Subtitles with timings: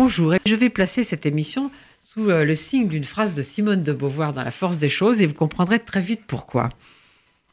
[0.00, 3.92] Bonjour, je vais placer cette émission sous euh, le signe d'une phrase de Simone de
[3.92, 6.68] Beauvoir dans La force des choses et vous comprendrez très vite pourquoi.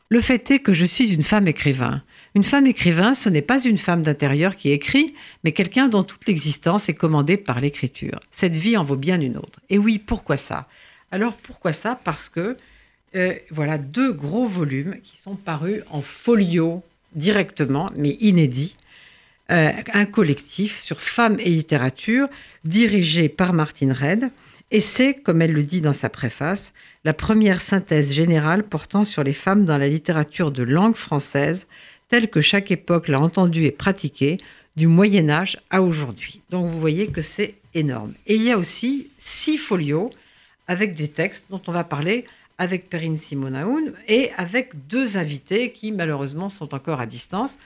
[0.10, 2.04] Le fait est que je suis une femme écrivain.
[2.36, 6.28] Une femme écrivain, ce n'est pas une femme d'intérieur qui écrit, mais quelqu'un dont toute
[6.28, 8.20] l'existence est commandée par l'écriture.
[8.30, 9.60] Cette vie en vaut bien une autre.
[9.72, 10.68] Et oui, pourquoi ça?
[11.10, 12.00] Alors pourquoi ça?
[12.04, 12.58] Parce que
[13.16, 16.84] euh, voilà deux gros volumes qui sont parus en folio
[17.16, 18.76] directement, mais inédits.
[19.52, 22.28] Euh, un collectif sur femmes et littérature
[22.64, 24.32] dirigé par Martine Red.
[24.72, 29.24] Et c'est, comme elle le dit dans sa préface, la première synthèse générale portant sur
[29.24, 31.68] les femmes dans la littérature de langue française,
[32.10, 34.40] telle que chaque époque l'a entendue et pratiquée,
[34.76, 36.42] du Moyen Âge à aujourd'hui.
[36.50, 38.14] Donc vous voyez que c'est énorme.
[38.26, 40.10] Et il y a aussi six folios
[40.68, 42.26] avec des textes dont on va parler
[42.58, 47.58] avec Perrine Simonaoun et avec deux invités qui malheureusement sont encore à distance.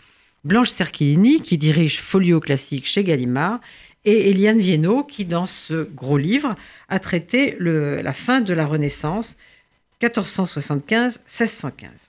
[0.45, 3.59] Blanche Cerchilini qui dirige Folio Classique chez Gallimard
[4.05, 6.55] et Eliane Viennot qui dans ce gros livre
[6.87, 9.35] a traité la fin de la Renaissance
[10.01, 12.07] 1475-1615.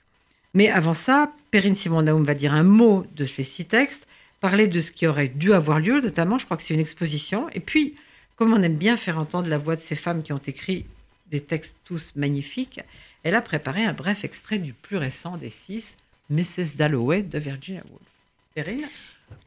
[0.53, 4.07] Mais avant ça, Perrine Simonaoun va dire un mot de ces six textes,
[4.39, 7.49] parler de ce qui aurait dû avoir lieu, notamment, je crois que c'est une exposition,
[7.49, 7.95] et puis,
[8.37, 10.85] comme on aime bien faire entendre la voix de ces femmes qui ont écrit
[11.29, 12.79] des textes tous magnifiques,
[13.23, 15.97] elle a préparé un bref extrait du plus récent des six,
[16.29, 16.77] Mrs.
[16.77, 18.10] Dalloway de Virginia Woolf.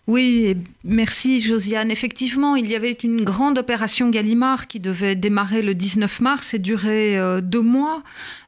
[0.07, 1.91] Oui, merci Josiane.
[1.91, 6.59] Effectivement, il y avait une grande opération Gallimard qui devait démarrer le 19 mars et
[6.59, 8.03] durer euh, deux mois.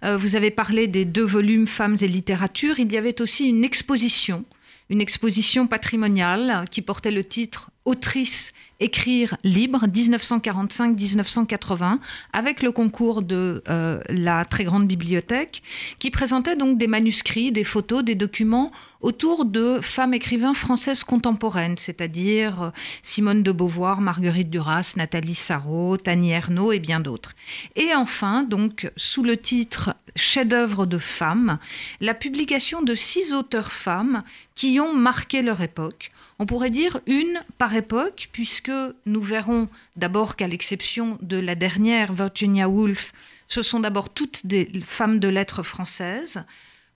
[0.04, 2.78] Euh, vous avez parlé des deux volumes Femmes et littérature.
[2.78, 4.44] Il y avait aussi une exposition,
[4.90, 11.96] une exposition patrimoniale qui portait le titre Autrice Écrire libre 1945-1980
[12.34, 15.62] avec le concours de euh, la très grande bibliothèque
[15.98, 18.70] qui présentait donc des manuscrits, des photos, des documents
[19.00, 22.70] autour de femmes écrivains françaises contemporaines, c'est-à-dire euh,
[23.00, 27.34] Simone de Beauvoir, Marguerite Duras, Nathalie Sarraute, Tani Ernaux et bien d'autres.
[27.76, 31.58] Et enfin, donc sous le titre Chef-d'œuvre de femmes,
[32.00, 34.22] la publication de six auteurs femmes
[34.54, 38.72] qui ont marqué leur époque on pourrait dire une par époque, puisque
[39.06, 43.12] nous verrons d'abord qu'à l'exception de la dernière, Virginia Woolf,
[43.48, 46.44] ce sont d'abord toutes des femmes de lettres françaises.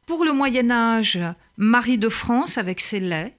[0.07, 1.21] Pour le Moyen Âge,
[1.57, 3.35] Marie de France avec ses laits.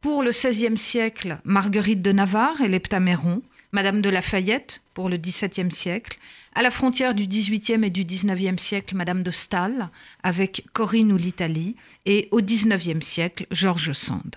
[0.00, 3.42] Pour le XVIe siècle, Marguerite de Navarre et l'Heptaméron.
[3.72, 6.18] Madame de Lafayette pour le XVIIe siècle.
[6.54, 9.88] À la frontière du XVIIIe et du XIXe siècle, Madame de Staël
[10.22, 11.76] avec Corinne ou l'Italie.
[12.06, 14.36] Et au XIXe siècle, George Sand.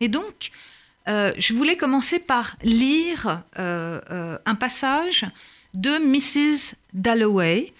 [0.00, 0.50] Et donc,
[1.08, 5.26] euh, je voulais commencer par lire euh, euh, un passage
[5.74, 6.74] de Mrs.
[6.92, 7.72] Dalloway,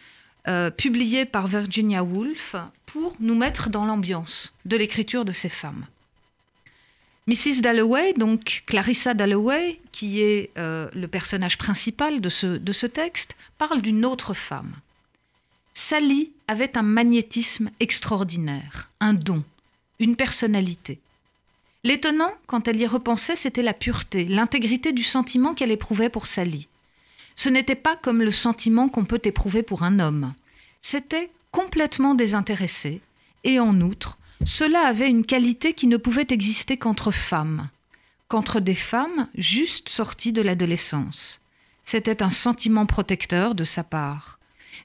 [0.79, 2.56] publié par Virginia Woolf,
[2.87, 5.84] pour nous mettre dans l'ambiance de l'écriture de ces femmes.
[7.27, 7.61] Mrs.
[7.61, 13.83] Dalloway, donc Clarissa Dalloway, qui est le personnage principal de ce, de ce texte, parle
[13.83, 14.73] d'une autre femme.
[15.75, 19.45] Sally avait un magnétisme extraordinaire, un don,
[19.99, 20.99] une personnalité.
[21.84, 26.69] L'étonnant, quand elle y repensait, c'était la pureté, l'intégrité du sentiment qu'elle éprouvait pour Sally.
[27.37, 30.34] Ce n'était pas comme le sentiment qu'on peut éprouver pour un homme.
[30.81, 33.00] C'était complètement désintéressé,
[33.44, 37.69] et en outre, cela avait une qualité qui ne pouvait exister qu'entre femmes,
[38.27, 41.41] qu'entre des femmes juste sorties de l'adolescence.
[41.84, 44.38] C'était un sentiment protecteur de sa part,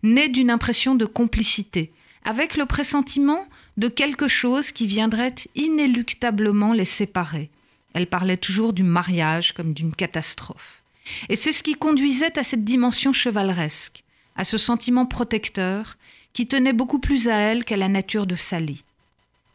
[0.03, 1.91] né d'une impression de complicité,
[2.23, 3.45] avec le pressentiment
[3.77, 7.49] de quelque chose qui viendrait inéluctablement les séparer.
[7.93, 10.81] Elle parlait toujours du mariage comme d'une catastrophe.
[11.29, 14.03] Et c'est ce qui conduisait à cette dimension chevaleresque,
[14.35, 15.97] à ce sentiment protecteur
[16.33, 18.83] qui tenait beaucoup plus à elle qu'à la nature de Sally.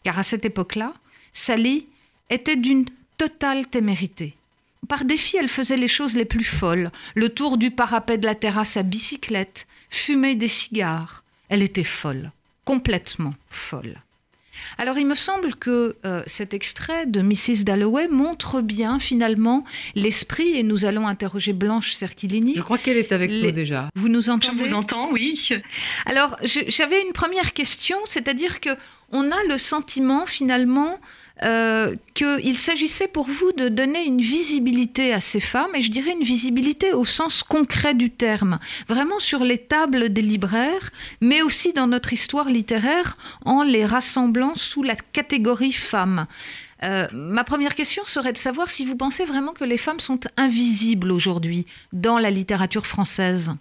[0.04, 0.94] Car à cette époque-là,
[1.32, 1.86] Sally
[2.30, 2.86] était d'une
[3.16, 4.34] totale témérité.
[4.86, 8.36] Par défi, elle faisait les choses les plus folles, le tour du parapet de la
[8.36, 11.24] terrasse à bicyclette, fumer des cigares.
[11.48, 12.30] Elle était folle,
[12.64, 14.00] complètement folle.
[14.78, 17.64] Alors il me semble que euh, cet extrait de Mrs.
[17.64, 19.64] Dalloway montre bien finalement
[19.94, 22.54] l'esprit, et nous allons interroger Blanche Cerchilini.
[22.56, 23.88] Je crois qu'elle est avec nous déjà.
[23.94, 24.56] Vous nous entendez?
[24.58, 25.38] Je vous entends, oui.
[26.06, 28.70] Alors j'avais une première question, c'est-à-dire que
[29.10, 30.98] on a le sentiment finalement
[31.44, 36.12] euh, qu'il s'agissait pour vous de donner une visibilité à ces femmes, et je dirais
[36.12, 38.58] une visibilité au sens concret du terme,
[38.88, 40.90] vraiment sur les tables des libraires,
[41.20, 46.26] mais aussi dans notre histoire littéraire, en les rassemblant sous la catégorie femmes.
[46.84, 50.20] Euh, ma première question serait de savoir si vous pensez vraiment que les femmes sont
[50.36, 53.52] invisibles aujourd'hui dans la littérature française.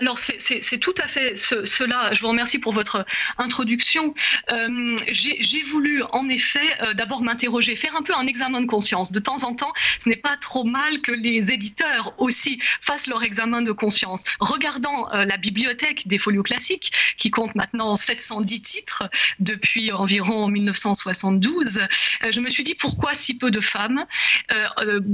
[0.00, 2.14] Alors c'est tout à fait cela.
[2.14, 3.04] Je vous remercie pour votre
[3.36, 4.14] introduction.
[4.50, 9.12] Euh, j'ai voulu en effet euh, d'abord m'interroger, faire un peu un examen de conscience.
[9.12, 13.22] De temps en temps, ce n'est pas trop mal que les éditeurs aussi fassent leur
[13.22, 14.24] examen de conscience.
[14.40, 21.86] Regardant euh, la bibliothèque des folios classiques, qui compte maintenant 710 titres depuis environ 1972,
[22.30, 24.06] je me suis dit pourquoi si peu de femmes,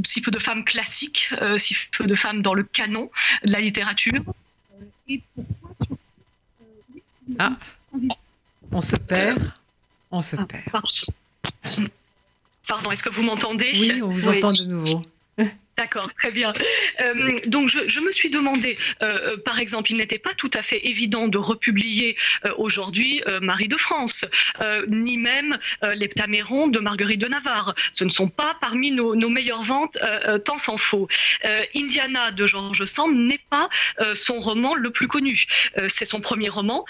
[0.05, 3.11] si peu de femmes classiques, si peu de femmes dans le canon
[3.45, 4.23] de la littérature?
[7.39, 7.57] Ah,
[8.71, 9.53] on se perd,
[10.11, 10.83] on se ah, perd.
[12.67, 13.71] Pardon, est-ce que vous m'entendez?
[13.75, 15.03] Oui, on vous entend de nouveau.
[15.77, 16.55] D'accord, très bien.
[17.01, 20.63] Euh, donc je, me suis demandé, euh, euh, par exemple, il n'était pas tout à
[20.63, 22.17] fait évident de republier
[22.57, 24.25] aujourd'hui Marie de France,
[24.89, 27.75] ni même l'Heptaméron de Marguerite de Navarre.
[27.93, 29.99] Ce ne sont pas parmi nos, meilleures ventes,
[30.45, 31.09] tant s'en faut.
[31.75, 33.69] Indiana de George Sand n'est pas
[34.15, 35.47] son roman le plus connu.
[35.89, 36.85] c'est son premier roman.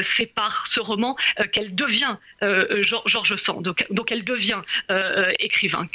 [0.00, 1.16] c'est par ce roman
[1.52, 4.62] qu'elle devient George Sand, donc, donc, elle devient
[5.38, 5.88] écrivain.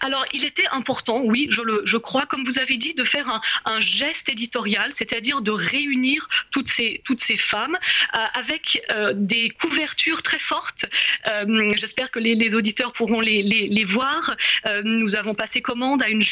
[0.00, 3.40] Alors il était important, oui, je le je crois, comme vous avez dit, de faire
[3.64, 7.02] un, geste éditorial, c'est-à-dire de réunir toutes ces,
[7.36, 7.76] femmes
[8.14, 10.86] euh, avec euh, des couvertures très fortes.
[11.26, 14.36] Euh, j'espère que les, auditeurs pourront les voir.
[14.84, 16.22] nous avons passé commande à une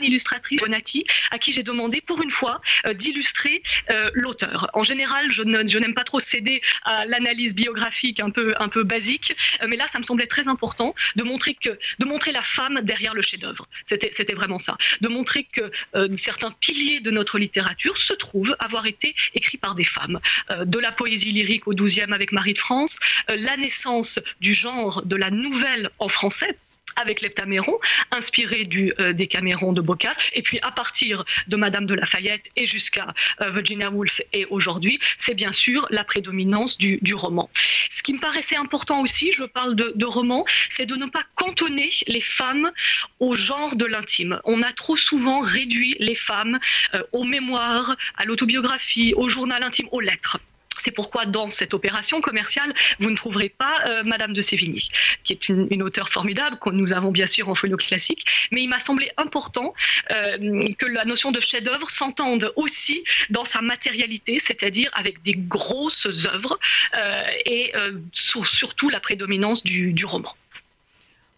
[0.00, 4.70] illustratrice, Bonatti, à qui j'ai demandé pour une fois euh, d'illustrer euh, l'auteur.
[4.74, 8.54] En général, je n'aime pas trop céder à l'analyse biographique un peu,
[8.84, 12.42] basique, euh, mais là, ça me semblait très important de montrer, que, de montrer la
[12.42, 13.66] femme derrière le chef-d'œuvre.
[13.84, 14.76] C'était vraiment ça.
[15.00, 15.70] De montrer que
[16.14, 20.20] certains piliers de notre littérature se trouvent avoir été écrits par des femmes.
[20.64, 22.98] de la poésie lyrique au XIIe avec Marie de France,
[23.28, 26.56] la naissance du genre de la nouvelle en français
[26.96, 27.78] avec l'heptaméron,
[28.10, 32.66] inspiré du euh, Décaméron de Boccace, et puis à partir de Madame de Lafayette et
[32.66, 37.50] jusqu'à euh, Virginia Woolf et aujourd'hui, c'est bien sûr la prédominance du, roman.
[37.90, 41.24] Ce qui me paraissait important aussi, je parle de, de roman, c'est de ne pas
[41.34, 42.70] cantonner les femmes
[43.18, 44.40] au genre de l'intime.
[44.44, 46.58] On a trop souvent réduit les femmes
[46.94, 50.38] euh, aux mémoires, à l'autobiographie, au journal intime, aux lettres.
[50.82, 54.90] C'est pourquoi dans cette opération commerciale, vous ne trouverez pas euh, Madame de Sévigny,
[55.24, 58.68] qui est une, auteure formidable que nous avons bien sûr en folio classique, mais il
[58.68, 59.74] m'a semblé important
[60.10, 66.06] euh, que la notion de chef-d'œuvre s'entende aussi dans sa matérialité, c'est-à-dire avec des grosses
[66.26, 66.58] œuvres
[66.96, 67.72] euh, et
[68.12, 70.34] surtout la prédominance du, roman.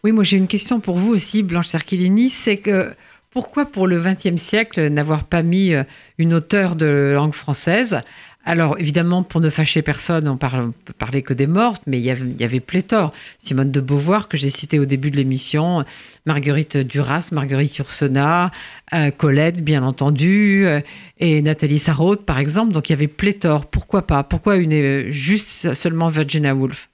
[0.03, 2.93] Oui, moi j'ai une question pour vous aussi, Blanche Cerchilini, c'est que
[3.29, 5.73] pourquoi pour le XXe siècle n'avoir pas mis
[6.17, 8.01] une auteure de langue française
[8.45, 12.03] alors, évidemment, pour ne fâcher personne, on parle, peut parler que des mortes, mais il
[12.03, 13.13] y avait, il y avait pléthore.
[13.39, 15.85] Simone de Beauvoir, que j'ai cité au début de l'émission,
[16.25, 18.51] Marguerite Duras, Marguerite Yourcenar,
[18.93, 20.81] euh, Colette, bien entendu, euh,
[21.19, 22.73] et Nathalie Sarraute, par exemple.
[22.73, 23.65] Donc, il y avait pléthore.
[23.65, 24.23] Pourquoi pas?
[24.23, 26.89] Pourquoi une, euh, juste seulement Virginia Woolf?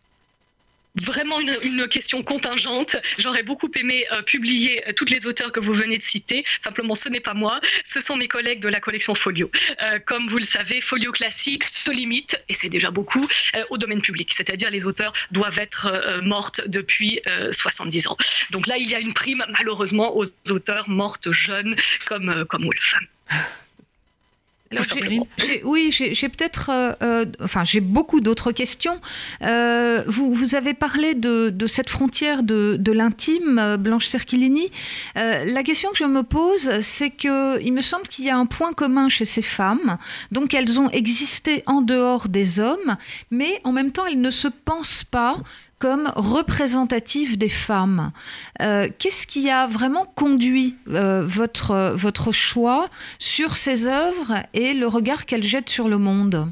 [1.01, 2.97] Vraiment une, question contingente.
[3.17, 6.43] J'aurais beaucoup aimé euh, publier euh, toutes les auteurs que vous venez de citer.
[6.59, 9.49] Simplement, ce n'est pas moi, ce sont mes collègues de la collection Folio.
[9.81, 13.27] Euh, comme vous le savez, Folio classique se limite, et c'est déjà beaucoup,
[13.69, 14.31] au domaine public.
[14.33, 17.19] C'est-à-dire les auteurs doivent être mortes depuis
[17.51, 18.17] 70 ans.
[18.51, 21.75] Donc là, il y a une prime, malheureusement, aux auteurs mortes jeunes
[22.07, 22.95] comme, comme Wolf
[25.63, 28.99] oui, j'ai peut-être, euh, euh, enfin, j'ai beaucoup d'autres questions.
[29.43, 34.71] Euh, vous, vous, avez parlé de, de cette frontière de, de l'intime, Blanche Cerchilini.
[35.15, 38.45] la question que je me pose, c'est que il me semble qu'il y a un
[38.45, 39.97] point commun chez ces femmes.
[40.31, 42.97] Donc, elles ont existé en dehors des hommes,
[43.31, 45.33] mais en même temps, elles ne se pensent pas
[45.79, 48.11] comme représentative des femmes.
[48.61, 54.87] Euh, qu'est-ce qui a vraiment conduit euh, votre, votre choix sur ces œuvres et le
[54.87, 56.51] regard qu'elles jettent sur le monde?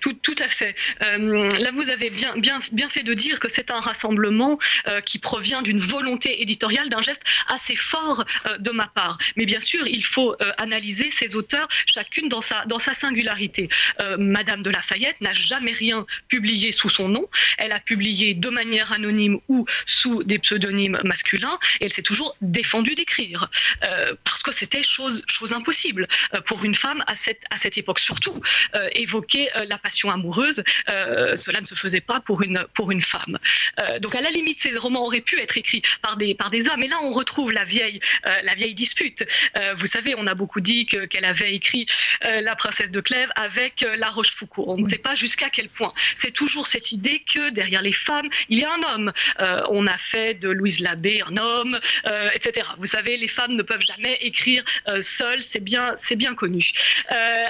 [0.00, 0.74] Tout, à fait.
[1.02, 5.00] Euh, là, vous avez bien, bien, bien fait de dire que c'est un rassemblement euh,
[5.00, 9.18] qui provient d'une volonté éditoriale, d'un geste assez fort euh, de ma part.
[9.36, 13.68] Mais bien sûr, il faut analyser ces auteurs, chacune dans sa, dans sa singularité.
[14.18, 17.28] Madame de Lafayette n'a jamais rien publié sous son nom.
[17.58, 22.36] Elle a publié de manière anonyme ou sous des pseudonymes masculins, et elle s'est toujours
[22.40, 23.50] défendue d'écrire,
[24.24, 26.08] parce que c'était chose, chose impossible
[26.46, 28.00] pour une femme à cette, à cette époque.
[28.00, 28.40] Surtout
[28.92, 33.38] évoquer la passion amoureuse, cela ne se faisait pas pour une, pour une femme.
[34.00, 36.82] donc à la limite, ces romans auraient pu être écrits par des, par des hommes.
[36.82, 38.00] Et là, on retrouve la vieille,
[38.42, 39.24] la vieille dispute.
[39.76, 41.86] vous savez, on a beaucoup dit qu'elle avait écrit
[42.22, 44.66] La princesse de Clèves avec La Rochefoucauld.
[44.68, 45.92] On ne sait pas jusqu'à quel point.
[46.14, 49.12] C'est toujours cette idée que derrière les femmes, il y a un homme.
[49.70, 51.78] on a fait de Louise Labbé un homme,
[52.34, 52.68] etc.
[52.78, 54.64] Vous savez, les femmes ne peuvent jamais écrire
[55.00, 56.72] seules, c'est bien, c'est bien connu.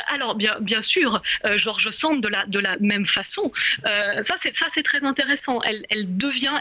[0.06, 1.22] alors, bien, bien sûr,
[1.56, 3.50] Georges De la, même façon.
[4.20, 5.60] c'est, ça, c'est très intéressant.
[5.62, 6.54] Elle, devient,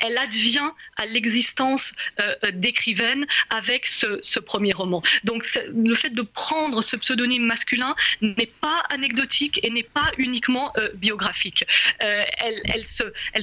[0.00, 1.94] elle, advient à l'existence
[2.52, 5.02] d'écrivaine avec ce, premier roman.
[5.24, 10.72] Donc, le fait de prendre ce pseudonyme masculin n'est pas anecdotique et n'est pas uniquement
[10.94, 11.64] biographique.
[11.98, 12.84] elle, elle,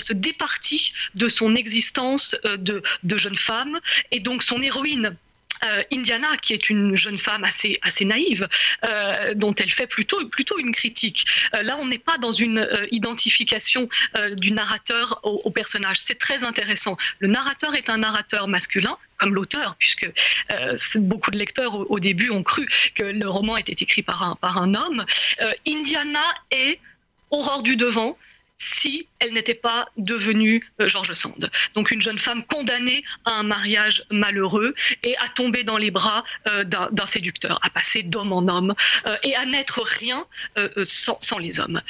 [0.02, 3.80] se, départit de son existence de jeune femme
[4.12, 5.18] et donc son héroïne
[5.64, 8.48] euh, Indiana, qui est une jeune femme assez, assez naïve,
[8.88, 11.26] euh, dont elle fait plutôt, plutôt une critique.
[11.54, 13.90] Euh, là, on n'est pas dans une identification
[14.34, 15.98] du narrateur au, personnage.
[16.00, 16.98] C'est très intéressant.
[17.20, 20.10] Le narrateur est un narrateur masculin, comme l'auteur, puisque
[20.96, 24.58] beaucoup de lecteurs au, début ont cru que le roman était écrit par un, par
[24.58, 25.06] un homme.
[25.68, 26.80] Indiana est
[27.30, 28.18] Aurore du devant,
[28.56, 31.50] si elle n'était pas devenue euh, George Sand.
[31.76, 34.74] Donc une jeune femme condamnée à un mariage malheureux
[35.04, 38.74] et à tomber dans les bras euh, d'un séducteur, à passer d'homme en homme
[39.06, 40.26] euh, et à n'être rien
[40.84, 41.82] sans, les hommes.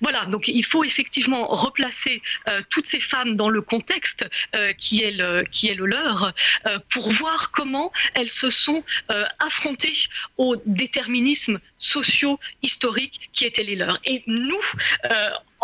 [0.00, 2.22] voilà, donc il faut effectivement replacer
[2.70, 4.28] toutes ces femmes dans le contexte
[4.78, 6.32] qui, est le, leur
[6.88, 8.82] pour voir comment elles se sont
[9.38, 9.92] affrontées
[10.38, 13.98] aux déterminismes sociaux, historiques qui étaient les leurs.
[14.04, 14.64] Et nous,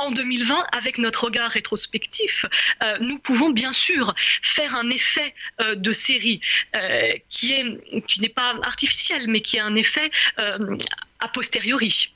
[0.00, 2.46] en 2020, avec notre regard rétrospectif,
[2.82, 6.40] euh, nous pouvons bien sûr faire un effet euh, de série
[6.76, 12.14] euh, qui est qui n'est pas artificiel, mais qui est un effet a posteriori.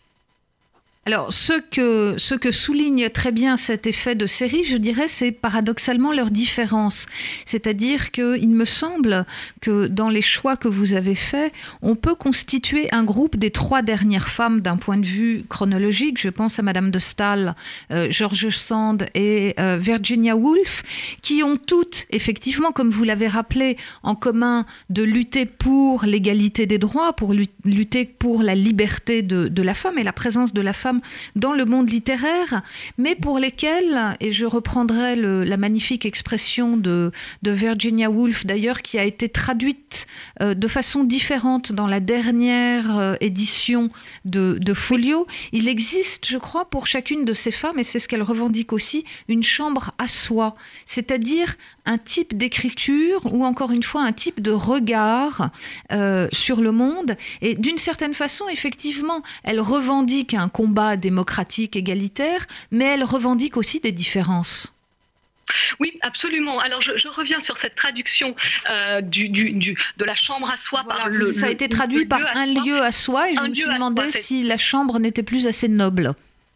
[1.07, 6.31] Alors, ce que, souligne très bien cet effet de série, je dirais, c'est paradoxalement leur
[6.31, 7.07] différence.
[7.45, 9.27] C'est-à-dire qu'il me semble
[9.61, 13.83] que dans les choix que vous avez faits, on peut constituer un groupe des trois
[13.83, 16.19] dernières femmes d'un point de vue chronologique.
[16.19, 17.55] Je pense à Madame de Stahl,
[17.91, 20.85] euh, George Sand et euh, Virginia Woolf,
[21.21, 26.79] qui ont toutes, effectivement, comme vous l'avez rappelé, en commun de lutter pour l'égalité des
[26.79, 27.35] droits, pour
[27.65, 30.94] lutter pour la liberté de la femme et la présence de la femme
[31.37, 32.63] dans le monde littéraire,
[32.99, 39.05] mais pour lesquels, et je reprendrai la magnifique expression de, Virginia Woolf d'ailleurs, qui a
[39.05, 40.07] été traduite
[40.41, 43.91] euh, de façon différente dans la dernière euh, édition
[44.25, 48.09] de, de Folio, il existe, je crois, pour chacune de ces femmes, et c'est ce
[48.09, 50.55] qu'elle revendique aussi, une chambre à soi,
[50.87, 51.55] c'est-à-dire
[51.87, 55.51] un type d'écriture ou encore une fois un type de regard
[55.93, 57.17] euh, sur le monde.
[57.43, 63.81] Et d'une certaine façon, effectivement, elle revendique un combat démocratique, égalitaire, mais elle revendique aussi
[63.81, 64.73] des différences.
[65.79, 66.59] Oui, absolument.
[66.59, 68.35] Alors, je, reviens sur cette traduction
[68.71, 71.33] euh, du, du, de la chambre à soi par le.
[71.33, 74.43] Ça a été traduit par un lieu à soi, et je me suis demandé si
[74.43, 76.15] la chambre n'était plus assez noble.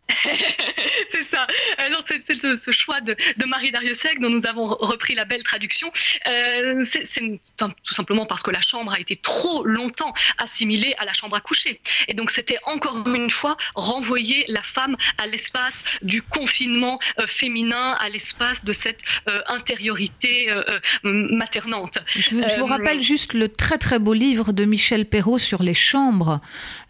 [1.08, 1.46] c'est ça.
[1.76, 5.90] Alors, euh, c'est ce choix de, Marie Dariussec dont nous avons repris la belle traduction.
[6.26, 11.12] Euh, c'est tout simplement parce que la chambre a été trop longtemps assimilée à la
[11.12, 11.80] chambre à coucher.
[12.08, 17.96] Et donc, c'était encore une fois renvoyer la femme à l'espace du confinement euh, féminin,
[18.00, 19.02] à l'espace de cette
[19.46, 20.48] intériorité
[21.02, 21.98] maternante.
[22.06, 26.40] Je, vous rappelle juste le très très beau livre de Michel Perrault sur les chambres,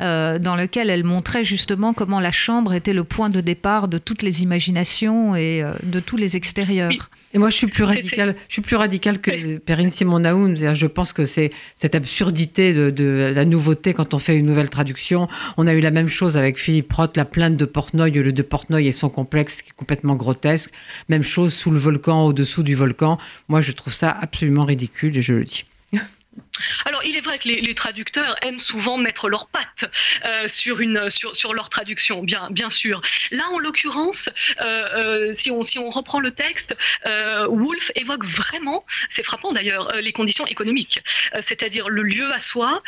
[0.00, 4.23] dans lequel elle montrait justement comment la chambre était le point de départ de toutes
[4.23, 6.93] les imaginations et euh, de tous les extérieurs.
[7.35, 8.35] Et moi, je suis plus radical.
[8.49, 10.75] Je suis plus radical que Perrine Simon Naoun.
[10.75, 15.29] Je pense que c'est cette absurdité de, la nouveauté quand on fait une nouvelle traduction.
[15.57, 18.43] On a eu la même chose avec Philippe Roth, la plainte de Portnoy, le de
[18.43, 20.71] Portnoy et son complexe qui est complètement grotesque.
[21.09, 23.19] Même chose sous le volcan, au-dessous du volcan.
[23.49, 25.65] Moi, je trouve ça absolument ridicule et je le dis.
[26.85, 29.90] Alors, il est vrai que les, traducteurs aiment souvent mettre leurs pattes
[30.25, 33.02] euh, sur, leur traduction, bien, sûr.
[33.30, 34.28] Là, en l'occurrence,
[34.61, 40.47] euh, euh, si, on, reprend le texte, Wolf évoque vraiment, c'est frappant d'ailleurs, les conditions
[40.47, 41.00] économiques.
[41.40, 42.83] C'est-à-dire le lieu à soi,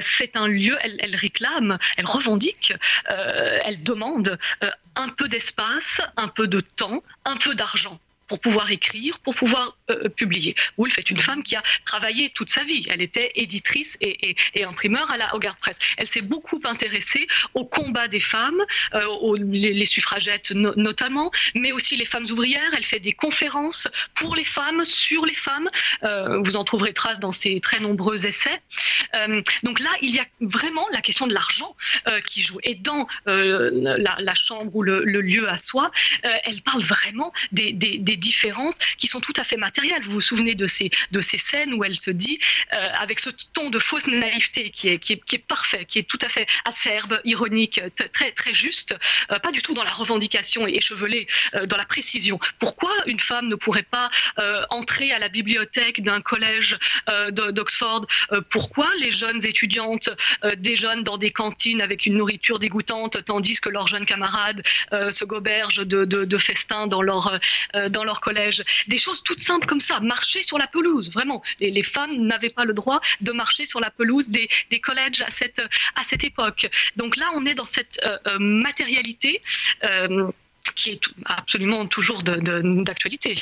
[0.00, 2.74] c'est un lieu, elle, réclame, elle revendique,
[3.06, 4.38] elle demande
[4.96, 7.98] un peu d'espace, un peu de temps, un peu d'argent
[8.32, 10.54] pour pouvoir écrire, pour pouvoir euh, publier.
[10.78, 12.86] Woolf est une femme qui a travaillé toute sa vie.
[12.88, 14.34] Elle était éditrice et,
[14.64, 15.78] imprimeur à la Hogarth Press.
[15.98, 18.62] Elle s'est beaucoup intéressée au combat des femmes,
[19.20, 22.72] aux, les, suffragettes notamment, mais aussi les femmes ouvrières.
[22.74, 25.68] Elle fait des conférences pour les femmes, sur les femmes.
[26.44, 28.62] vous en trouverez trace dans ses très nombreux essais.
[29.62, 31.76] donc là, il y a vraiment la question de l'argent
[32.26, 32.60] qui joue.
[32.62, 35.90] Et dans la, chambre ou le, lieu à soi,
[36.22, 37.74] elle parle vraiment des,
[38.22, 40.02] différences qui sont tout à fait matérielles.
[40.04, 42.38] Vous vous souvenez de ces, de ces scènes où elle se dit,
[42.72, 46.18] euh, avec ce ton de fausse naïveté qui est, qui est, parfait, qui est tout
[46.22, 47.80] à fait acerbe, ironique,
[48.12, 48.96] très, très juste,
[49.30, 52.38] euh, pas du tout dans la revendication et échevelée, euh, dans la précision.
[52.58, 54.10] Pourquoi une femme ne pourrait pas
[54.70, 56.76] entrer à la bibliothèque d'un collège
[57.30, 58.06] d'Oxford
[58.50, 60.10] Pourquoi les jeunes étudiantes
[60.56, 65.86] déjeunent dans des cantines avec une nourriture dégoûtante tandis que leurs jeunes camarades se gobergent
[65.86, 67.38] de, de, festins dans leur,
[67.90, 68.64] dans leur collège.
[68.88, 71.42] Des choses toutes simples comme ça, marcher sur la pelouse, vraiment.
[71.60, 75.30] Les, femmes n'avaient pas le droit de marcher sur la pelouse des, des, collèges à
[75.30, 75.60] cette,
[75.96, 76.68] à cette époque.
[76.96, 79.40] Donc là, on est dans cette euh, euh, matérialité
[80.74, 83.34] qui est absolument toujours d'actualité.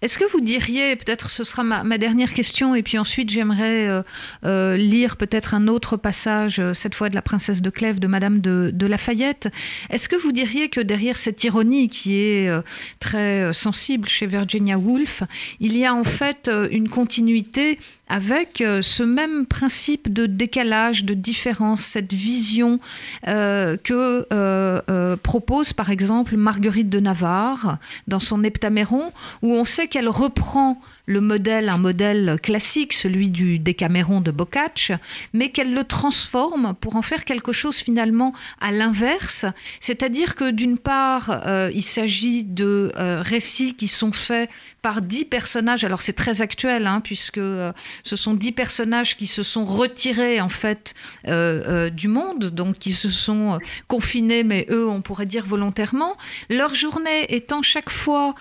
[0.00, 4.02] Est-ce que vous diriez, peut-être ce sera ma, dernière question, et puis ensuite j'aimerais euh,
[4.44, 8.06] euh, lire peut-être un autre passage, euh, cette fois de la princesse de Clèves, de
[8.06, 9.48] Madame de, de Lafayette.
[9.90, 12.50] Est-ce que vous diriez que derrière cette ironie qui est
[12.98, 15.22] très sensible chez Virginia Woolf,
[15.60, 21.14] il y a en fait une continuité avec euh, ce même principe de décalage, de
[21.14, 22.78] différence, cette vision
[23.26, 27.78] euh, que euh, propose par exemple Marguerite de Navarre
[28.08, 33.58] dans son Heptaméron, où on sait qu'elle reprend le modèle, un modèle classique, celui du
[33.58, 34.92] Décaméron de Boccace,
[35.32, 39.46] mais qu'elle le transforme pour en faire quelque chose finalement à l'inverse.
[39.80, 41.42] C'est-à-dire que d'une part,
[41.74, 44.48] il s'agit de récits qui sont faits
[44.80, 45.82] par dix personnages.
[45.82, 47.40] Alors c'est très actuel, hein, puisque
[48.04, 50.94] ce sont dix personnages qui se sont retirés en fait
[51.24, 53.58] du monde, donc qui se sont
[53.88, 56.16] confinés, mais eux, on pourrait dire volontairement.
[56.50, 58.34] Leur journée étant chaque fois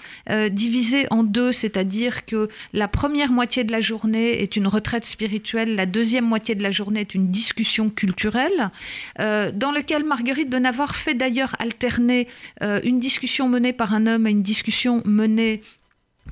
[0.52, 5.76] divisée en deux, c'est-à-dire que la première moitié de la journée est une retraite spirituelle,
[5.76, 8.70] la deuxième moitié de la journée est une discussion culturelle,
[9.20, 12.28] euh, dans lequel Marguerite de Navarre fait d'ailleurs alterner
[12.62, 15.62] euh, une discussion menée par un homme et une discussion menée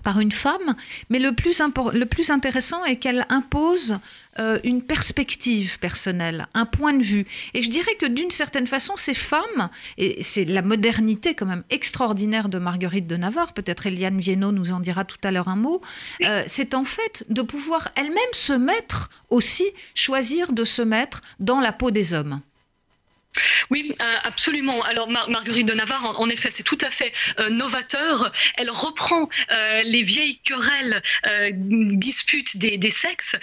[0.04, 0.76] par une femme,
[1.10, 1.62] mais le plus,
[1.94, 4.00] le plus intéressant est qu'elle impose
[4.40, 7.26] euh, une perspective personnelle, un point de vue.
[7.54, 11.64] Et je dirais que d'une certaine façon, ces femmes, et c'est la modernité quand même
[11.70, 15.56] extraordinaire de Marguerite de Navarre, peut-être Eliane Viennot nous en dira tout à l'heure un
[15.56, 15.82] mot,
[16.26, 21.60] euh, c'est en fait de pouvoir elle-même se mettre aussi, choisir de se mettre dans
[21.60, 22.42] la peau des hommes.
[23.70, 24.82] Oui, euh, absolument.
[24.84, 28.32] Alors Marguerite de Navarre, en, effet, c'est tout à fait euh, novateur.
[28.58, 31.02] Elle reprend euh, les vieilles querelles,
[31.62, 33.36] disputes des, sexes,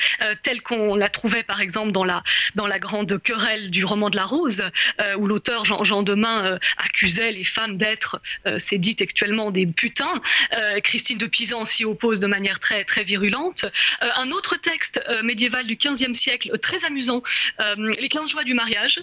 [0.43, 2.23] telles qu'on la trouvait par exemple dans la,
[2.55, 4.65] dans la grande querelle du roman de la Rose,
[5.19, 8.21] où l'auteur Jean, Jean Demain accusait les femmes d'être,
[8.59, 10.21] c'est dit textuellement, des putains.
[10.83, 13.67] Christine de Pisan s'y oppose de manière très, très virulente.
[14.01, 17.23] un autre texte médiéval du XVe siècle, très amusant,
[18.01, 19.01] Les 15 joies du mariage,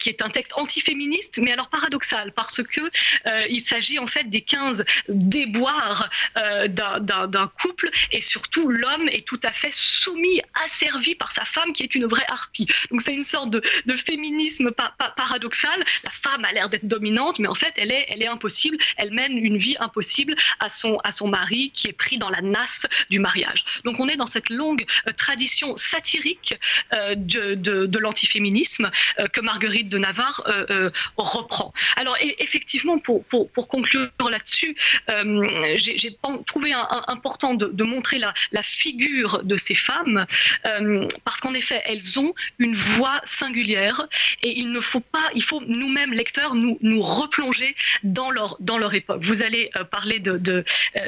[0.00, 2.80] qui est un texte antiféministe, mais alors paradoxal, parce que
[3.26, 9.26] euh, il s'agit en fait des 15 déboires euh, d'un couple, et surtout l'homme est
[9.26, 12.66] tout à fait soumis, asservi par sa femme, qui est une vraie harpie.
[12.90, 13.62] Donc c'est une sorte de,
[13.96, 14.72] féminisme
[15.16, 15.82] paradoxal.
[16.04, 18.76] La femme a l'air d'être dominante, mais en fait elle est, impossible.
[18.96, 22.40] Elle mène une vie impossible à son, à son mari, qui est pris dans la
[22.40, 23.64] nasse du mariage.
[23.84, 26.54] Donc on est dans cette longue euh, tradition satirique
[26.92, 28.90] de, de, l'antiféminisme
[29.32, 31.72] que Marguerite de Navarre euh, euh, reprend.
[31.96, 34.76] Alors effectivement, pour, pour, conclure là-dessus,
[35.10, 40.26] euh, j'ai trouvé important de, montrer la, la, figure de ces femmes,
[41.24, 44.06] parce qu'en effet, elles ont une voix singulière
[44.42, 48.78] et il ne faut pas, il faut nous-mêmes, lecteurs, nous, nous replonger dans leur, dans
[48.78, 49.20] leur époque.
[49.22, 50.64] Vous allez parler de, de,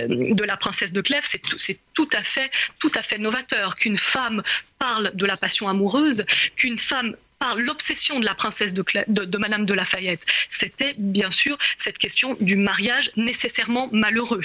[0.09, 4.43] de la princesse de Clèves, c'est tout à fait, tout à fait novateur qu'une femme
[4.79, 6.25] parle de la passion amoureuse,
[6.57, 10.27] qu'une femme par l'obsession de la princesse de, de, Madame de Lafayette.
[10.49, 14.43] C'était bien sûr cette question du mariage nécessairement malheureux.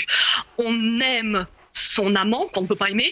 [0.58, 3.12] On aime son amant qu'on ne peut pas aimer,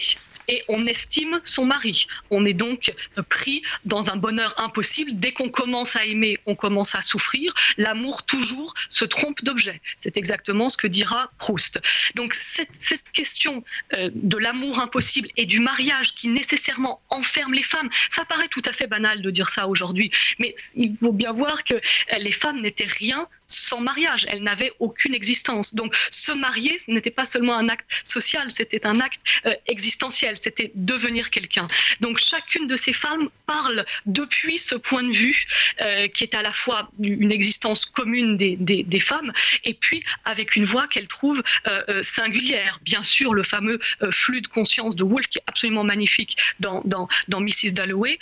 [0.52, 2.06] et on estime son mari.
[2.30, 2.92] On est donc
[3.30, 5.12] pris dans un bonheur impossible.
[5.14, 7.54] Dès qu'on commence à aimer, on commence à souffrir.
[7.78, 9.80] L'amour toujours se trompe d'objet.
[9.96, 11.80] C'est exactement ce que dira Proust.
[12.16, 12.70] Donc cette,
[13.14, 18.48] question euh, de l'amour impossible et du mariage qui nécessairement enferme les femmes, ça paraît
[18.48, 21.80] tout à fait banal de dire ça aujourd'hui, mais il faut bien voir que
[22.18, 24.26] les femmes n'étaient rien sans mariage.
[24.28, 25.74] Elle n'avait aucune existence.
[25.74, 30.72] Donc se marier n'était pas seulement un acte social, c'était un acte euh, existentiel, c'était
[30.74, 31.66] devenir quelqu'un.
[32.00, 35.46] Donc chacune de ces femmes parle depuis ce point de vue
[35.80, 39.32] euh, qui est à la fois une existence commune des, femmes
[39.64, 42.78] et puis avec une voix qu'elle trouve euh, singulière.
[42.82, 43.78] Bien sûr, le fameux
[44.10, 47.72] flux de conscience de Woolf qui est absolument magnifique dans, dans, dans Mrs.
[47.72, 48.18] Dalloway,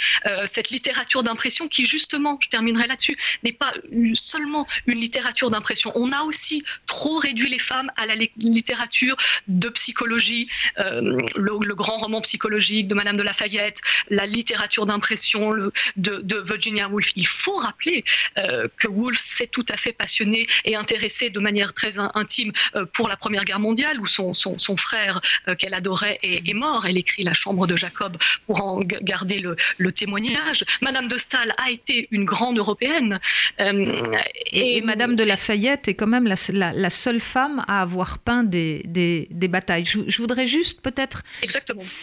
[0.46, 3.72] cette littérature d'impression qui justement, je terminerai là-dessus, n'est pas
[4.14, 5.19] seulement une littérature
[5.50, 5.92] d'impression.
[5.94, 9.16] On a aussi trop réduit les femmes à la littérature
[9.48, 13.80] de psychologie, euh, le, grand roman psychologique de Madame de Lafayette,
[14.10, 15.52] la littérature d'impression
[15.96, 17.10] de, Virginia Woolf.
[17.16, 18.04] Il faut rappeler
[18.38, 22.84] euh, que Woolf s'est tout à fait passionné et intéressé de manière très intime euh,
[22.86, 24.32] pour la Première Guerre mondiale, où son,
[24.76, 25.20] frère
[25.58, 26.86] qu'elle adorait est, mort.
[26.86, 30.64] Elle écrit La Chambre de Jacob pour en garder le, témoignage.
[30.80, 33.18] Madame de Staël a été une grande européenne.
[33.58, 39.48] et, Madame de Lafayette est quand même la, seule femme à avoir peint des, des,
[39.48, 39.84] batailles.
[39.84, 41.22] Je, voudrais juste peut-être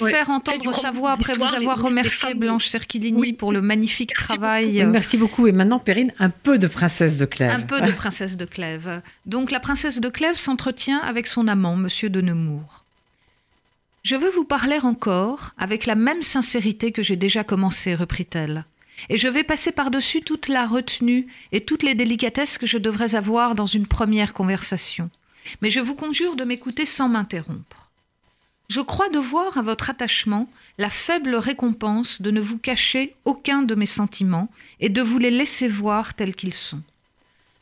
[0.09, 4.85] faire entendre sa voix après vous avoir remercié Blanche Cerchilini pour le magnifique travail.
[4.85, 5.47] Merci beaucoup.
[5.47, 7.51] Et maintenant, Perrine, un peu de princesse de Clèves.
[7.51, 9.01] Un peu de princesse de Clèves.
[9.25, 12.83] Donc la princesse de Clèves s'entretient avec son amant, Monsieur de Nemours.
[14.03, 18.65] Je veux vous parler encore avec la même sincérité que j'ai déjà commencé, reprit-elle
[19.10, 23.15] et je vais passer par-dessus toute la retenue et toutes les délicatesses que je devrais
[23.15, 25.10] avoir dans une première conversation.
[25.62, 27.91] Mais je vous conjure de m'écouter sans m'interrompre.
[28.69, 33.75] Je crois devoir à votre attachement la faible récompense de ne vous cacher aucun de
[33.75, 34.49] mes sentiments
[34.81, 36.81] et de vous les laisser voir tels qu'ils sont.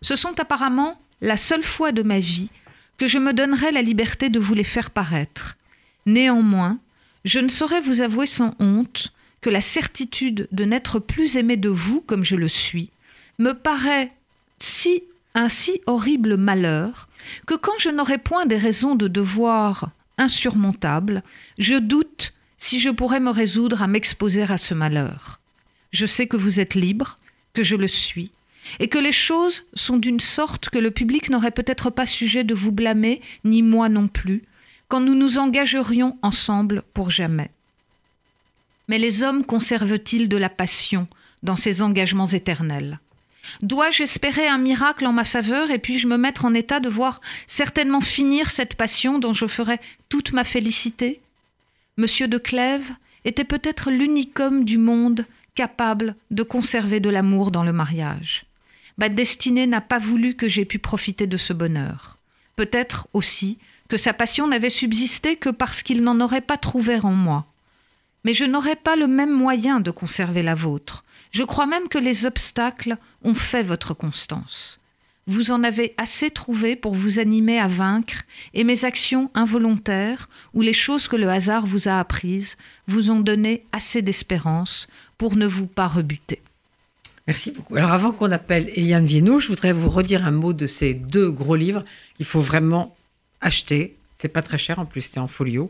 [0.02, 2.50] Ce sont apparemment la seule fois de ma vie
[2.98, 5.58] que je me donnerai la liberté de vous les faire paraître.
[6.06, 6.80] Néanmoins,
[7.24, 9.14] je ne saurais vous avouer sans honte
[9.50, 12.92] la certitude de n'être plus aimé de vous comme je le suis
[13.40, 14.12] me paraît
[14.60, 15.04] si
[15.34, 17.10] un si horrible malheur
[17.46, 21.24] que quand je n'aurai point des raisons de devoir insurmontables,
[21.58, 25.40] je doute si je pourrais me résoudre à m'exposer à ce malheur.
[25.92, 27.20] Je sais que vous êtes libre,
[27.54, 28.32] que je le suis,
[28.80, 32.56] et que les choses sont d'une sorte que le public n'aurait peut-être pas sujet de
[32.56, 34.44] vous blâmer, ni moi non plus,
[34.88, 37.52] quand nous nous engagerions ensemble pour jamais.
[38.88, 41.08] Mais les hommes conservent-ils de la passion
[41.44, 43.00] dans ces engagements éternels?
[43.62, 47.22] Dois-je espérer un miracle en ma faveur et puis-je me mettre en état de voir
[47.48, 51.22] certainement finir cette passion dont je ferai toute ma félicité?
[51.98, 52.92] Monsieur de Clèves
[53.24, 58.46] était peut-être l'unique homme du monde capable de conserver de l'amour dans le mariage.
[58.98, 62.18] Ma destinée n'a pas voulu que j'aie pu profiter de ce bonheur.
[62.56, 67.12] Peut-être aussi que sa passion n'avait subsisté que parce qu'il n'en aurait pas trouvé en
[67.12, 67.46] moi
[68.26, 71.06] mais je n'aurai pas le même moyen de conserver la vôtre.
[71.32, 74.80] Je crois même que les obstacles ont fait votre constance.
[75.28, 78.24] Vous en avez assez trouvé pour vous animer à vaincre,
[78.56, 82.58] et mes actions involontaires, ou les choses que le hasard vous a apprises,
[82.88, 84.88] vous ont donné assez d'espérance
[85.20, 86.42] pour ne vous pas rebuter.
[87.28, 87.76] Merci beaucoup.
[87.76, 91.30] Alors avant qu'on appelle Eliane Viennot, je voudrais vous redire un mot de ces deux
[91.30, 91.86] gros livres
[92.18, 92.96] qu'il faut vraiment
[93.42, 95.70] acheter c'est pas très cher en plus, c'est en folio.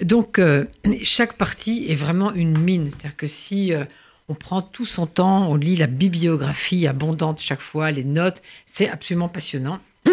[0.00, 0.64] Donc euh,
[1.04, 2.90] chaque partie est vraiment une mine.
[2.90, 3.84] C'est-à-dire que si euh,
[4.28, 8.88] on prend tout son temps, on lit la bibliographie abondante chaque fois, les notes, c'est
[8.88, 9.78] absolument passionnant.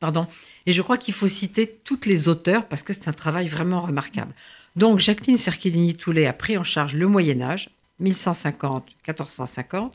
[0.00, 0.28] Pardon.
[0.66, 3.80] Et je crois qu'il faut citer toutes les auteurs parce que c'est un travail vraiment
[3.80, 4.32] remarquable.
[4.76, 7.70] Donc Jacqueline Cerchilini-Toulet a pris en charge le Moyen Âge,
[8.00, 9.90] 1150-1450.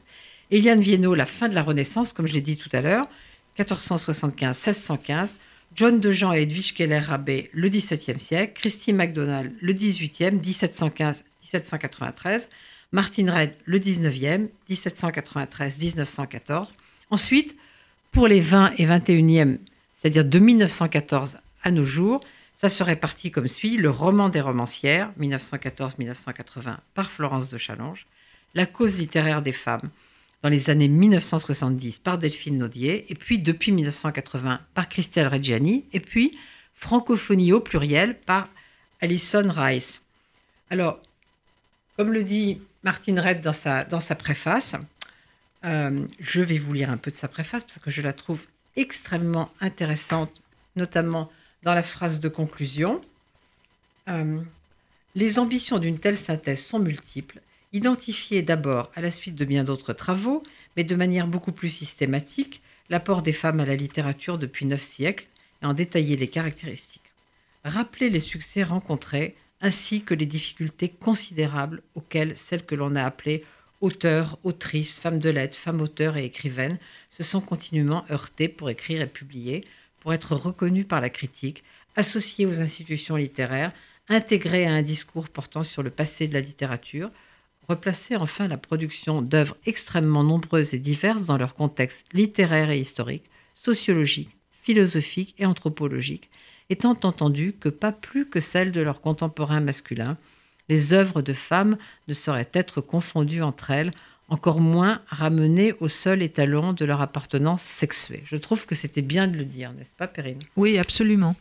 [0.50, 3.08] Eliane Viennot, la fin de la Renaissance, comme je l'ai dit tout à l'heure,
[3.60, 5.30] 1475-1615.
[5.74, 10.38] John de Jean et Edwige Keller-Rabé le XVIIe siècle, Christine MacDonald le XVIIIe,
[11.44, 12.48] 1715-1793,
[12.92, 16.74] Martin Reid le XIXe, 1793-1914.
[17.10, 17.56] Ensuite,
[18.12, 19.58] pour les 20 et 21e,
[19.96, 22.20] c'est-à-dire de 1914 à nos jours,
[22.60, 28.06] ça serait parti comme suit le roman des romancières, 1914-1980, par Florence de Challonge,
[28.54, 29.90] La cause littéraire des femmes,
[30.42, 36.00] dans les années 1970 par Delphine Naudier, et puis depuis 1980 par Christelle Reggiani, et
[36.00, 36.38] puis
[36.74, 38.48] Francophonie au pluriel par
[39.02, 40.02] Alison Rice.
[40.70, 41.00] Alors,
[41.98, 44.76] comme le dit Martine Red dans sa, dans sa préface,
[45.64, 48.42] euh, je vais vous lire un peu de sa préface parce que je la trouve
[48.76, 50.32] extrêmement intéressante,
[50.76, 53.02] notamment dans la phrase de conclusion.
[54.08, 54.42] Euh,
[55.14, 57.42] les ambitions d'une telle synthèse sont multiples
[57.74, 60.44] identifier d'abord, à la suite de bien d'autres travaux,
[60.76, 65.28] mais de manière beaucoup plus systématique, l'apport des femmes à la littérature depuis neuf siècles
[65.62, 67.14] et en détailler les caractéristiques.
[67.64, 73.44] Rappeler les succès rencontrés ainsi que les difficultés considérables auxquelles celles que l'on a appelées
[73.80, 76.80] auteurs, autrices, femmes de lettres, femmes auteurs et écrivaines
[77.10, 79.66] se sont continuellement heurtés pour écrire et publier,
[80.00, 81.64] pour être reconnus par la critique,
[81.96, 83.74] associés aux institutions littéraires,
[84.08, 87.12] intégrés à un discours portant sur le passé de la littérature,
[87.68, 93.30] replacer enfin la production d'œuvres extrêmement nombreuses et diverses dans leur contexte littéraire et historique,
[93.56, 96.30] sociologique, philosophique et anthropologique,
[96.70, 100.18] étant entendu que pas plus que celles de leurs contemporains masculins,
[100.70, 103.92] les œuvres de femmes ne sauraient être confondues entre elles,
[104.30, 108.24] encore moins ramenées au seul étalon de leur appartenance sexuée.
[108.26, 110.40] Je trouve que c'était bien de le dire, n'est-ce pas, Perrine?
[110.56, 111.36] Oui, absolument.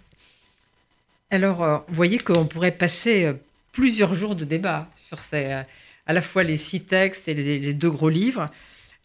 [1.30, 3.35] Alors, euh, vous voyez qu'on pourrait passer euh,
[3.72, 5.62] plusieurs jours de débat sur ces, euh,
[6.11, 8.51] à la fois les six textes et les, deux gros livres.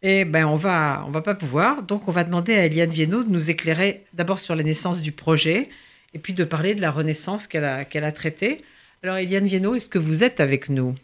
[0.01, 1.83] Et ben, on va, on va pas pouvoir.
[1.83, 5.11] Donc, on va demander à Eliane Viennot de nous éclairer d'abord sur la naissance du
[5.11, 5.69] projet
[6.15, 8.63] et puis de parler de la renaissance qu'elle a, qu'elle a traitée.
[9.03, 10.95] Alors, Eliane Viennot, est-ce que vous êtes avec nous?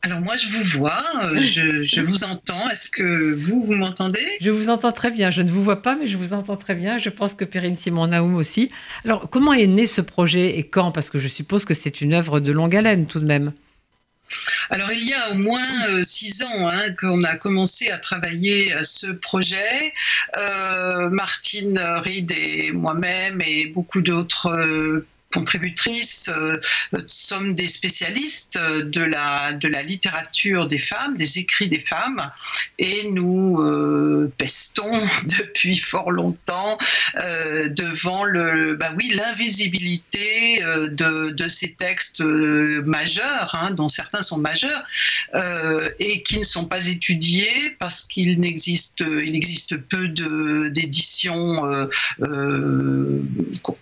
[0.00, 1.40] Alors moi, je vous vois, euh,
[1.82, 2.70] je, vous entends.
[2.70, 4.38] Est-ce que vous, vous m'entendez?
[4.40, 5.30] Je vous entends très bien.
[5.30, 6.96] Je ne vous vois pas, mais je vous entends très bien.
[6.96, 8.70] Je pense que Perrine Simon Naoum aussi.
[9.04, 10.90] Alors, comment est né ce projet et quand?
[10.90, 13.52] Parce que je suppose que c'est une œuvre de longue haleine tout de même.
[14.70, 18.72] Alors il y a au moins euh, six ans hein, qu'on a commencé à travailler
[18.72, 19.92] à ce projet.
[20.36, 26.60] Euh, Martine Reed et moi-même et beaucoup d'autres contributrices euh,
[27.06, 32.30] sommes des spécialistes de la, de la littérature des femmes, des écrits des femmes,
[32.78, 34.92] et nous euh, pestons
[35.38, 36.78] depuis fort longtemps
[37.16, 44.38] euh, devant le, bah oui, l'invisibilité de, de, ces textes majeurs, hein, dont certains sont
[44.38, 44.84] majeurs,
[45.98, 51.66] et qui ne sont pas étudiés parce qu'il n'existe, il existe peu d'éditions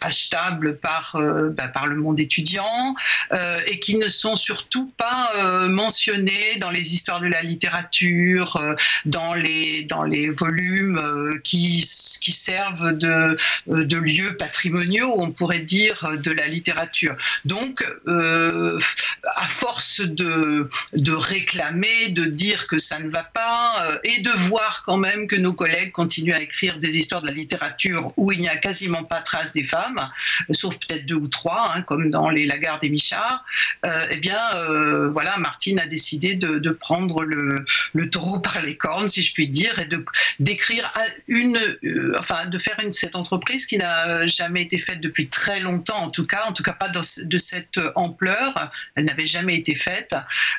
[0.01, 2.94] achetables par euh, bah, par le monde étudiant
[3.33, 8.61] euh, et qui ne sont surtout pas euh, mentionnés dans les histoires de la littérature,
[9.05, 11.85] dans les dans les volumes qui
[12.20, 17.16] qui servent de de lieux patrimoniaux, on pourrait dire, de la littérature.
[17.44, 24.31] Donc, à force de de réclamer, de dire que ça ne va pas et de
[24.31, 28.33] voir quand même que nos collègues continuent à écrire des histoires de la littérature où
[28.33, 30.11] il n'y a quasiment pas trace des femmes,
[30.50, 33.45] sauf peut-être deux ou trois, hein, comme dans les Lagarde et Michard,
[33.87, 37.64] euh, eh bien, euh, voilà, Martine a décidé de, prendre le,
[38.11, 40.05] taureau par les cornes, si je puis dire, et de
[40.38, 40.90] d'écrire
[41.29, 46.05] une, euh, enfin, de faire cette entreprise qui n'a jamais été faite depuis très longtemps,
[46.05, 50.14] en tout cas, en tout cas pas de cette ampleur, elle n'avait jamais été faite,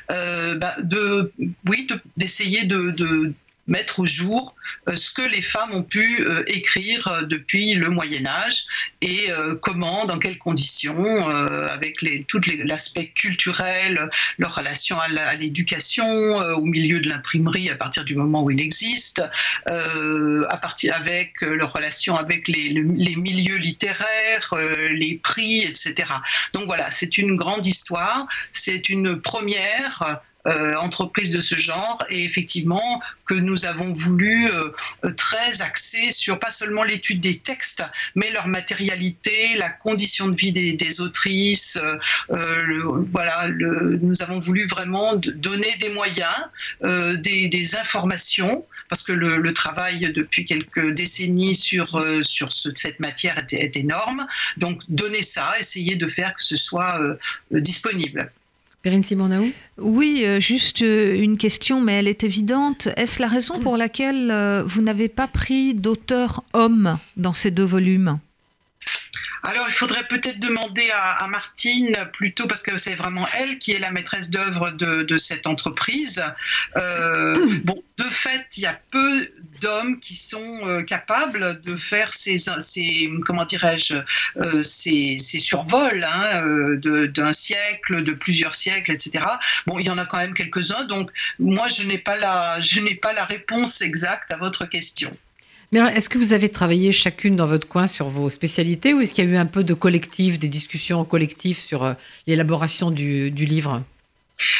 [0.08, 0.76] bah,
[1.66, 3.34] oui, d'essayer de
[3.66, 4.54] mettre au jour
[4.88, 8.64] euh, ce que les femmes ont pu euh, écrire euh, depuis le Moyen Âge
[9.00, 9.28] et
[9.60, 17.00] comment, dans quelles conditions, avec les, tout l'aspect culturel, leur relation à l'éducation, au milieu
[17.00, 19.24] de l'imprimerie à partir du moment où il existe,
[19.66, 24.54] avec leur relation avec les milieux littéraires,
[24.92, 26.04] les prix, etc.
[26.52, 32.24] Donc voilà, c'est une grande histoire, c'est une première euh, entreprises de ce genre et
[32.24, 34.70] effectivement que nous avons voulu euh,
[35.16, 37.84] très axer sur pas seulement l'étude des textes
[38.16, 41.78] mais leur matérialité, la condition de vie des, autrices.
[42.30, 46.34] Euh, voilà, nous avons voulu vraiment donner des moyens,
[46.82, 54.26] des, informations parce que le, travail depuis quelques décennies sur, sur cette matière est, énorme.
[54.56, 57.00] Donc donner ça, essayer de faire que ce soit
[57.52, 58.32] disponible.
[58.82, 62.88] Perrine Simonaou Oui, euh, juste euh, une question, mais elle est évidente.
[62.96, 67.64] Est-ce la raison pour laquelle euh, vous n'avez pas pris d'auteur homme dans ces deux
[67.64, 68.18] volumes?
[69.44, 73.80] Alors, il faudrait peut-être demander à, Martine plutôt, parce que c'est vraiment elle qui est
[73.80, 76.22] la maîtresse d'œuvre de, cette entreprise.
[76.76, 79.28] Euh, bon, de fait, il y a peu
[79.60, 82.36] d'hommes qui sont euh, capables de faire ces,
[83.26, 83.94] comment dirais-je,
[84.36, 89.24] euh, ces, survols hein, d'un siècle, de plusieurs siècles, etc.
[89.66, 90.84] Bon, il y en a quand même quelques-uns.
[90.84, 95.12] Donc, moi, je n'ai pas la réponse exacte à votre question.
[95.72, 99.14] Mais est-ce que vous avez travaillé chacune dans votre coin sur vos spécialités ou est-ce
[99.14, 101.94] qu'il y a eu un peu de collectif, des discussions collectives sur euh,
[102.26, 103.82] l'élaboration du, livre?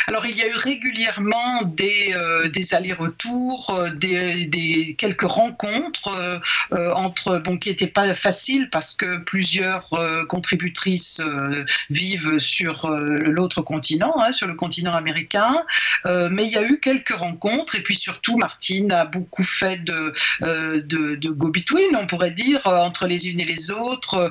[0.06, 7.58] Alors il y a eu régulièrement des, euh, allers-retours, euh, des, quelques rencontres entre bon
[7.58, 9.88] qui n'étaient pas faciles parce que plusieurs
[10.28, 11.20] contributrices
[11.90, 15.64] vivent sur l'autre continent, hein, sur le continent américain,
[16.30, 21.28] mais il y a eu quelques rencontres et puis surtout Martine a beaucoup fait de,
[21.32, 24.30] go-between, on pourrait dire, entre les unes et les autres,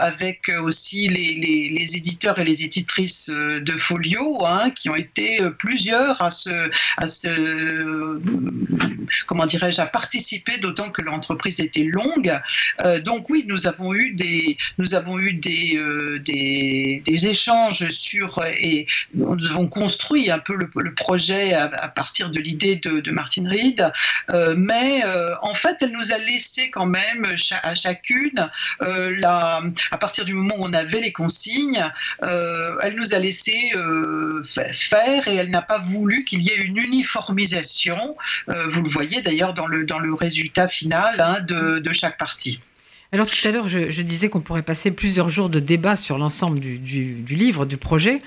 [0.00, 6.20] avec aussi les, les, éditeurs et les éditrices de Folio, hein, qui ont été plusieurs
[6.22, 8.20] à se, à se
[9.26, 12.32] comment dirais-je, à participer, d'autant que l'entreprise était longue.
[13.04, 15.80] donc oui, nous avons eu des, nous avons eu des,
[16.24, 22.40] des, des, échanges sur et nous avons construit un peu le, projet à, partir de
[22.40, 23.92] l'idée de, de, Martine Reed,
[24.56, 25.02] mais
[25.42, 27.26] en fait, elle nous a laissé quand même
[27.62, 31.84] à chacune la, à partir du moment où on avait les consignes,
[32.22, 36.64] euh, elle nous a laissé euh, faire et elle n'a pas voulu qu'il y ait
[36.64, 38.16] une uniformisation.
[38.48, 42.60] Euh, vous le voyez d'ailleurs dans le, dans le résultat final hein, de, chaque partie.
[43.12, 46.60] Alors tout à l'heure, je, disais qu'on pourrait passer plusieurs jours de débat sur l'ensemble
[46.60, 48.22] du, du, livre, du projet,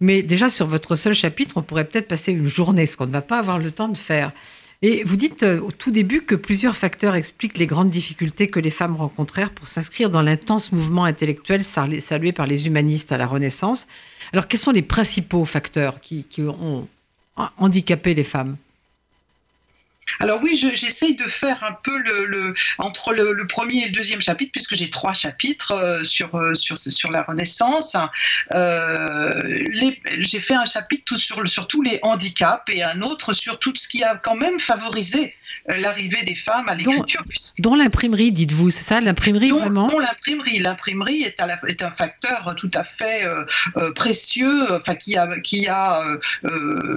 [0.00, 3.12] mais déjà sur votre seul chapitre, on pourrait peut-être passer une journée, ce qu'on ne
[3.12, 4.32] va pas avoir le temps de faire.
[4.82, 8.60] Et vous dites euh, au tout début que plusieurs facteurs expliquent les grandes difficultés que
[8.60, 13.26] les femmes rencontrèrent pour s'inscrire dans l'intense mouvement intellectuel salué par les humanistes à la
[13.26, 13.86] Renaissance.
[14.32, 16.88] Alors quels sont les principaux facteurs qui ont
[17.56, 18.56] handicapé les femmes?
[20.20, 24.52] Alors oui, j'essaye de faire un peu le, entre le, premier et le deuxième chapitre,
[24.52, 27.96] puisque j'ai trois chapitres euh, sur, euh, sur, sur la Renaissance.
[28.52, 29.64] Euh,
[30.20, 33.88] j'ai fait un chapitre sur, sur tous les handicaps et un autre sur tout ce
[33.88, 35.34] qui a quand même favorisé
[35.68, 37.22] l'arrivée des femmes à l'écriture.
[37.58, 40.58] Dont, l'imprimerie, dites-vous, c'est ça, l'imprimerie vraiment Dont l'imprimerie.
[40.58, 43.24] L'imprimerie est, est, un facteur tout à fait
[43.94, 46.02] précieux, enfin qui a, qui a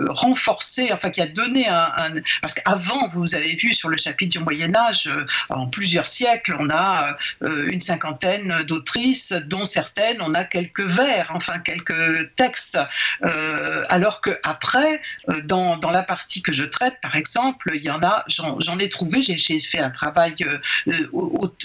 [0.08, 2.10] renforcé, enfin qui a donné un, un
[2.42, 6.56] parce qu'avant vous avez vu sur le chapitre du Moyen Âge, euh, en plusieurs siècles,
[6.60, 12.80] on a euh, une cinquantaine d'autrices, dont certaines, on a quelques vers, enfin quelques textes.
[13.24, 15.02] Euh, alors que après,
[15.46, 18.90] dans, dans, la partie que je traite, par exemple, il y en a, j'en ai
[18.90, 20.36] trouvé, j'ai fait un travail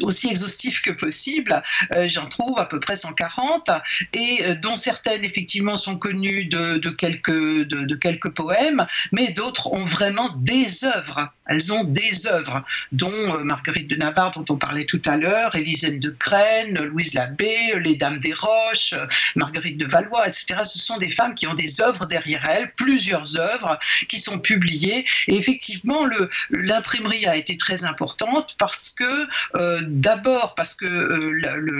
[0.00, 1.62] aussi exhaustif que possible,
[2.06, 3.70] j'en trouve à peu près 140,
[4.14, 10.30] et dont certaines effectivement sont connues de, quelques, de quelques poèmes, mais d'autres ont vraiment
[10.36, 14.86] des œuvres are elles ont des œuvres, dont euh, Marguerite de Navarre, dont on parlait
[14.86, 19.86] tout à l'heure, Élisène de Crène, Louise Labbé, Les Dames des Roches, euh, Marguerite de
[19.86, 20.60] Valois, etc.
[20.64, 23.78] Ce sont des femmes qui ont des œuvres derrière elles, plusieurs œuvres
[24.08, 25.04] qui sont publiées.
[25.28, 26.06] Et effectivement,
[26.50, 29.26] l'imprimerie a été très importante parce que,
[29.56, 30.84] euh, d'abord, parce que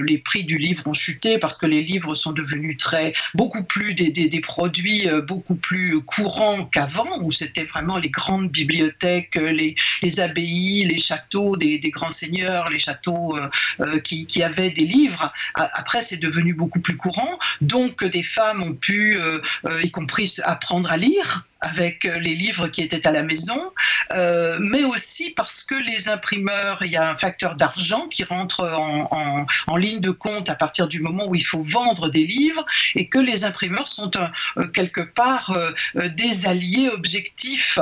[0.05, 3.95] les prix du livre ont chuté, parce que les livres sont devenus très, beaucoup plus
[3.95, 10.85] des, des produits beaucoup plus courants qu'avant, où c'était vraiment les grandes bibliothèques les, abbayes,
[10.85, 13.49] les châteaux des, grands seigneurs, les châteaux euh,
[13.81, 15.33] euh, qui, avaient des livres.
[15.55, 17.39] Après, c'est devenu beaucoup plus courant.
[17.61, 19.41] Donc, des femmes ont pu, euh,
[19.83, 23.73] y compris, apprendre à lire avec euh, les livres qui étaient à la maison,
[24.13, 28.61] euh, mais aussi parce que les imprimeurs, il y a un facteur d'argent qui rentre
[28.61, 33.09] en, ligne de compte à partir du moment où il faut vendre des livres, et
[33.09, 35.57] que les imprimeurs sont euh, quelque part
[35.95, 37.79] des alliés objectifs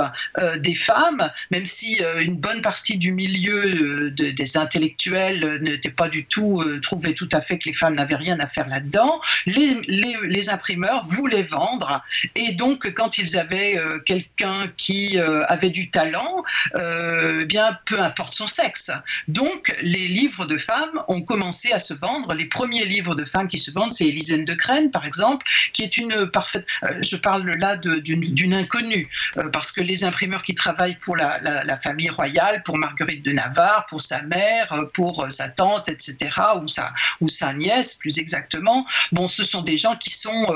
[0.58, 6.62] des femmes, même si une bonne partie du milieu des intellectuels n'était pas du tout,
[6.80, 11.42] trouvait tout à fait que les femmes n'avaient rien à faire là-dedans, les imprimeurs voulaient
[11.42, 12.02] vendre,
[12.34, 16.42] et donc quand ils avaient euh, quelqu'un qui euh, avait du talent,
[16.74, 18.90] euh, bien peu importe son sexe.
[19.28, 22.34] Donc les livres de femmes ont commencé à se vendre.
[22.34, 25.82] Les premiers livres de femmes qui se vendent, c'est Élisène de Crène, par exemple, qui
[25.82, 26.66] est une parfaite.
[27.02, 29.08] je parle là d'une inconnue,
[29.52, 34.00] parce que les imprimeurs qui travaillent pour la, famille royale, pour Marguerite de Navarre, pour
[34.00, 36.30] sa mère, pour sa tante, etc.,
[37.20, 40.46] ou sa, nièce, plus exactement, bon, ce sont des gens qui sont,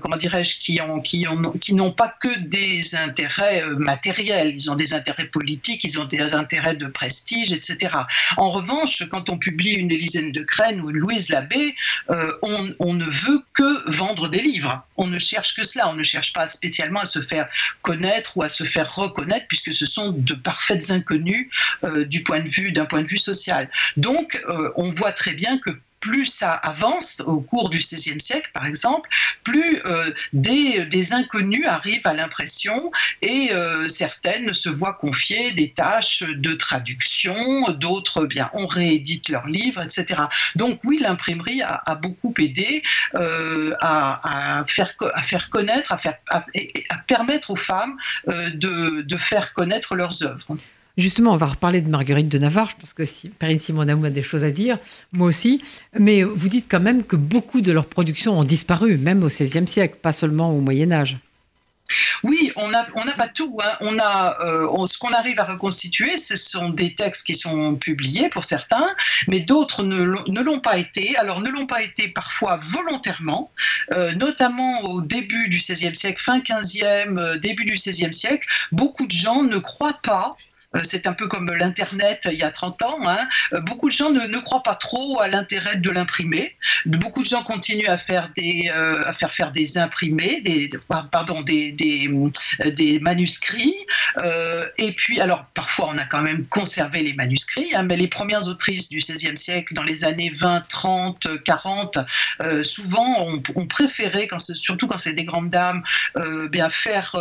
[0.00, 5.84] comment dirais-je, qui n'ont pas que des intérêts euh, matériels, ils ont des intérêts politiques,
[5.84, 7.92] ils ont des intérêts de prestige, etc.
[8.36, 11.74] En revanche, quand on publie une Élisène de Crène ou une Louise Labbé,
[12.10, 14.82] euh, on, ne veut que vendre des livres.
[14.96, 15.88] On ne cherche que cela.
[15.90, 17.48] On ne cherche pas spécialement à se faire
[17.82, 21.50] connaître ou à se faire reconnaître, puisque ce sont de parfaites inconnues
[21.84, 23.70] euh, du point de vue d'un point de vue social.
[23.96, 24.42] Donc,
[24.76, 29.08] on voit très bien que plus ça avance au cours du XVIe siècle, par exemple,
[29.44, 32.90] plus euh, des, des, inconnus arrivent à l'impression
[33.22, 37.34] et euh, certaines se voient confier des tâches de traduction,
[37.72, 40.22] d'autres, bien, on réédite leurs livres, etc.
[40.56, 42.82] Donc oui, l'imprimerie a, beaucoup aidé
[43.14, 46.44] euh, à, faire, à faire connaître, à, faire, à,
[47.06, 50.56] permettre aux femmes de, de faire connaître leurs œuvres.
[50.98, 52.70] Justement, on va reparler de Marguerite de Navarre.
[52.70, 54.78] Je pense que si Perrine Simonaou a des choses à dire,
[55.12, 55.62] moi aussi.
[55.96, 59.68] Mais vous dites quand même que beaucoup de leurs productions ont disparu, même au XVIe
[59.68, 61.18] siècle, pas seulement au Moyen Âge.
[62.24, 63.58] Oui, on n'a on pas tout.
[63.62, 63.76] Hein.
[63.80, 68.28] On a, euh, ce qu'on arrive à reconstituer, ce sont des textes qui sont publiés
[68.28, 68.94] pour certains,
[69.28, 71.16] mais d'autres ne l'ont pas été.
[71.16, 73.50] Alors ne l'ont pas été parfois volontairement,
[73.92, 78.46] euh, notamment au début du XVIe siècle, fin XVe, début du XVIe siècle.
[78.72, 80.47] Beaucoup de gens ne croient pas euh,
[80.82, 82.98] c'est un peu comme l'Internet il y a 30 ans.
[83.06, 83.26] Hein.
[83.52, 86.56] Euh, beaucoup de gens ne, croient pas trop à l'intérêt de l'imprimer.
[86.84, 90.70] Beaucoup de gens continuent à faire, des, euh, à faire faire des imprimés, des,
[91.10, 93.74] pardon, des, des, manuscrits.
[94.78, 98.46] et puis, alors, parfois, on a quand même conservé les manuscrits, hein, mais les premières
[98.48, 101.98] autrices du XVIe siècle, dans les années 20, 30, 40,
[102.62, 105.82] souvent, ont préféré, quand surtout quand c'est des grandes dames,
[106.50, 107.16] bien faire,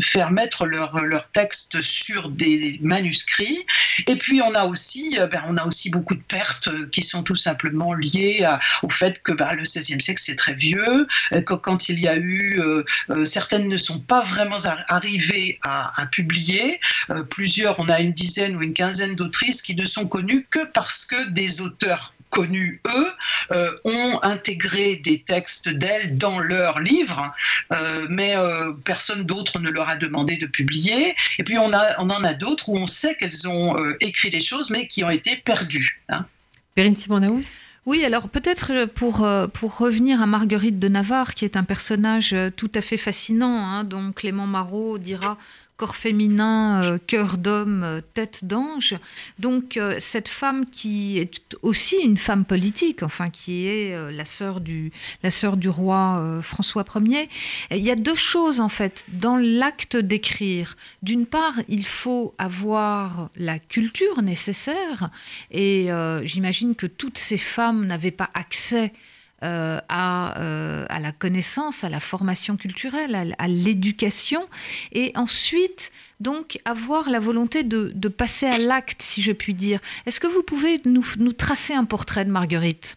[0.00, 3.66] faire mettre leur, leur texte sur des manuscrits.
[4.06, 7.02] Et puis on a aussi, euh, ben, on a aussi beaucoup de pertes euh, qui
[7.02, 8.46] sont tout simplement liées
[8.82, 12.08] au fait que ben, le XVIe siècle c'est très vieux, euh, que quand il y
[12.08, 12.60] a eu,
[13.24, 14.56] certaines ne sont pas vraiment
[14.88, 16.80] arrivées à publier.
[17.30, 21.04] plusieurs, on a une dizaine ou une quinzaine d'autrices qui ne sont connues que parce
[21.04, 23.12] que des auteurs connus, eux,
[23.52, 27.32] euh, ont intégré des textes d'elles dans leurs livres,
[27.72, 31.14] euh, mais euh, personne d'autre ne leur a demandé de publier.
[31.38, 34.40] Et puis on, a, on en a d'autres où on sait qu'elles ont écrit des
[34.40, 36.02] choses, mais qui ont été perdues.
[36.08, 36.26] Hein.
[36.74, 37.42] Perrine Simonaou?
[37.86, 42.70] Oui, alors peut-être pour, pour revenir à Marguerite de Navarre, qui est un personnage tout
[42.74, 45.36] à fait fascinant, hein, dont Clément Marot dira
[45.76, 48.94] corps féminin, euh, cœur d'homme, euh, tête d'ange.
[49.38, 54.60] Donc euh, cette femme qui est aussi une femme politique, enfin qui est la sœur
[54.60, 57.28] du, la sœur du roi François Ier.
[57.70, 60.76] Il y a deux choses en fait dans l'acte d'écrire.
[61.02, 65.10] D'une part, il faut avoir la culture nécessaire
[65.50, 65.88] et
[66.22, 68.92] j'imagine que toutes ces femmes n'avaient pas accès
[69.42, 74.48] euh, euh, à, la connaissance, à la formation culturelle, à, l'éducation,
[74.92, 79.80] et ensuite donc avoir la volonté de, passer à l'acte, si je puis dire.
[80.06, 82.96] Est-ce que vous pouvez nous tracer un portrait de Marguerite?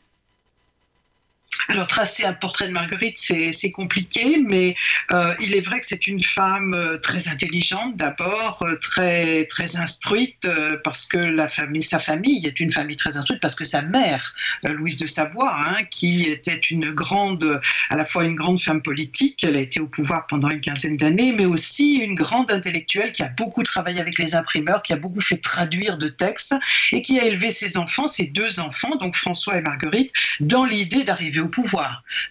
[1.70, 4.76] Alors, tracer un portrait de Marguerite, c'est compliqué, mais
[5.12, 9.76] euh, il est vrai que c'est une femme euh, très intelligente d'abord, euh, très, très
[9.76, 10.48] instruite,
[10.84, 11.36] parce que
[11.82, 15.84] sa famille est une famille très instruite, parce que sa mère, Louise de Savoie, hein,
[15.92, 17.60] qui était une grande,
[17.90, 20.96] à la fois une grande femme politique, elle a été au pouvoir pendant une quinzaine
[20.96, 24.98] d'années, mais aussi une grande intellectuelle qui a beaucoup travaillé avec les imprimeurs, qui a
[24.98, 26.56] beaucoup fait traduire de textes,
[26.94, 31.04] et qui a élevé ses enfants, ses deux enfants, donc François et Marguerite, dans l'idée
[31.04, 31.57] d'arriver au pouvoir.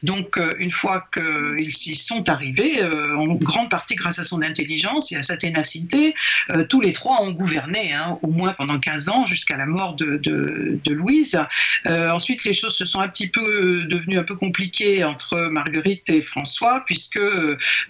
[0.02, 4.42] Donc, euh, une fois qu'ils y sont arrivés, euh, en grande partie grâce à son
[4.42, 6.14] intelligence et à sa ténacité,
[6.50, 9.94] euh, tous les trois ont gouverné, hein, au moins pendant 15 ans, jusqu'à la mort
[9.94, 10.20] de,
[10.86, 11.38] Louise.
[11.86, 16.22] ensuite, les choses se sont un petit peu devenues un peu compliquées entre Marguerite et
[16.22, 17.20] François, puisque,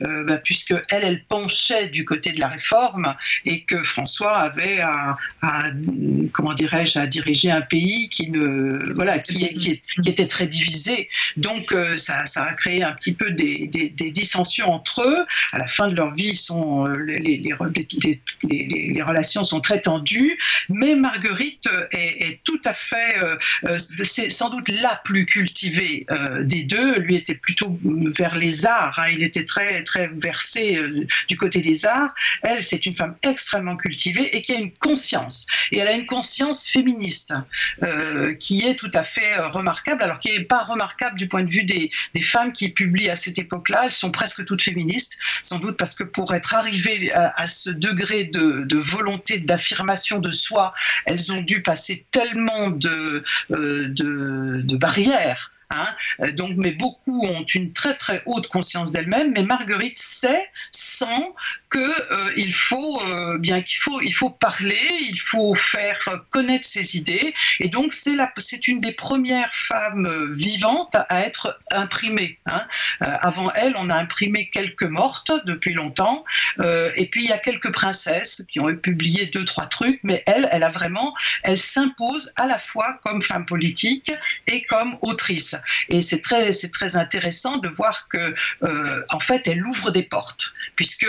[0.00, 3.14] bah, puisque elle, elle penchait du côté de la réforme
[3.44, 5.16] et que François avait à,
[6.32, 8.32] comment dirais-je, à diriger un pays qui
[10.04, 11.08] était très divisé.
[11.36, 13.68] Donc euh, ça, a créé un petit peu des,
[14.10, 15.26] dissensions entre eux.
[15.52, 17.54] À la fin de leur vie, sont, euh, les,
[19.02, 25.00] relations sont très tendues, mais Marguerite est, tout à fait, euh, c'est sans doute la
[25.04, 26.06] plus cultivée
[26.42, 26.98] des deux.
[26.98, 27.78] Lui était plutôt
[28.16, 29.08] vers les arts, hein.
[29.10, 30.80] il était très, très versé
[31.28, 32.14] du côté des arts.
[32.42, 35.46] Elle, c'est une femme extrêmement cultivée et qui a une conscience.
[35.72, 37.34] Et elle a une conscience féministe
[38.40, 41.64] qui est tout à fait remarquable, alors qui n'est pas remarquable du point de vue
[41.64, 41.90] des,
[42.22, 43.82] femmes qui publient à cette époque-là.
[43.84, 48.24] Elles sont presque toutes féministes, sans doute parce que pour être arrivées à, ce degré
[48.24, 56.30] de, volonté d'affirmation de soi, elles ont dû passer tellement de, euh, barrières Hein.
[56.32, 59.32] Donc, mais beaucoup ont une très très haute conscience d'elle-même.
[59.32, 61.34] Mais Marguerite sait, sent
[61.78, 65.98] euh, il faut euh, bien qu'il faut il faut parler, il faut faire
[66.30, 67.34] connaître ses idées.
[67.60, 72.38] Et donc c'est c'est une des premières femmes vivantes à être imprimée.
[72.46, 72.66] Hein.
[73.00, 76.24] avant elle, on a imprimé quelques mortes depuis longtemps.
[76.96, 80.00] et puis il y a quelques princesses qui ont publié deux trois trucs.
[80.02, 84.12] Mais elle, elle a vraiment, elle s'impose à la fois comme femme politique
[84.46, 85.56] et comme autrice.
[85.88, 90.02] Et c'est très, c'est très intéressant de voir que, euh, en fait, elle ouvre des
[90.02, 91.06] portes, puisque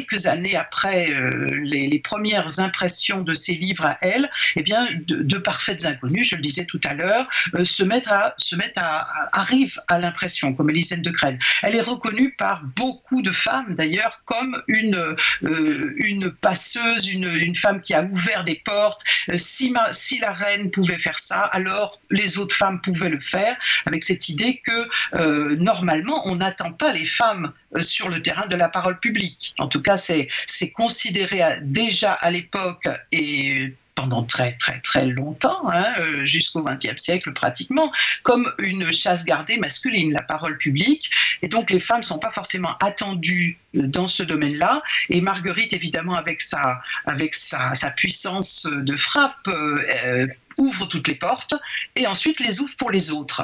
[0.00, 5.38] quelques années après euh, les, premières impressions de ses livres à elle, eh bien, de,
[5.38, 9.06] parfaites inconnues, je le disais tout à l'heure, euh, se mettent à, se mettent à,
[9.32, 11.38] arrivent à l'impression, comme Elisabeth de Crène.
[11.62, 17.80] Elle est reconnue par beaucoup de femmes, d'ailleurs, comme une, une passeuse, une, une, femme
[17.80, 19.02] qui a ouvert des portes.
[19.34, 23.56] Si, si la reine pouvait faire ça, alors les autres femmes pouvaient le faire.
[23.86, 28.68] avec cette idée que normalement on n'attend pas les femmes sur le terrain de la
[28.68, 29.54] parole publique.
[29.58, 30.28] En tout cas, c'est
[30.72, 37.32] considéré déjà à l'époque et pendant très très très longtemps, hein, euh, jusqu'au XXe siècle
[37.34, 37.92] pratiquement,
[38.22, 41.10] comme une chasse gardée masculine, la parole publique.
[41.42, 44.82] Et donc les femmes ne sont pas forcément attendues euh, dans ce domaine-là.
[45.10, 51.14] Et Marguerite, évidemment, avec sa, avec sa, sa puissance de frappe, euh, ouvre toutes les
[51.14, 51.54] portes
[51.94, 53.42] et ensuite les ouvre pour les autres.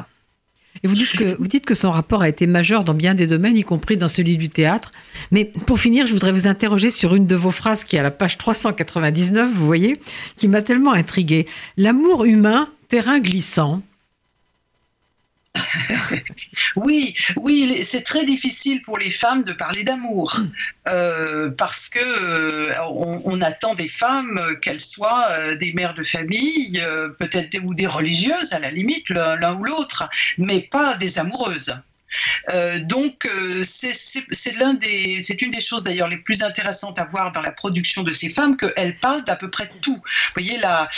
[0.83, 3.27] Et vous dites, que, vous dites que son rapport a été majeur dans bien des
[3.27, 4.93] domaines, y compris dans celui du théâtre.
[5.31, 8.03] Mais pour finir, je voudrais vous interroger sur une de vos phrases qui est à
[8.03, 9.97] la page 399, vous voyez,
[10.37, 11.47] qui m'a tellement intriguée.
[11.77, 13.83] L'amour humain, terrain glissant.
[16.77, 20.41] oui, oui, c'est très difficile pour les femmes de parler d'amour
[20.89, 26.83] euh, parce que euh, on, attend des femmes qu'elles soient euh, des mères de famille,
[27.19, 31.75] peut-être ou des religieuses à la limite, l'un ou l'autre, mais pas des amoureuses.
[32.51, 37.33] Euh, donc, euh, c'est l'un des, une des choses d'ailleurs les plus intéressantes à voir
[37.33, 39.97] dans la production de ces femmes, qu'elles parlent d'à peu près tout.
[39.97, 40.89] Vous voyez la,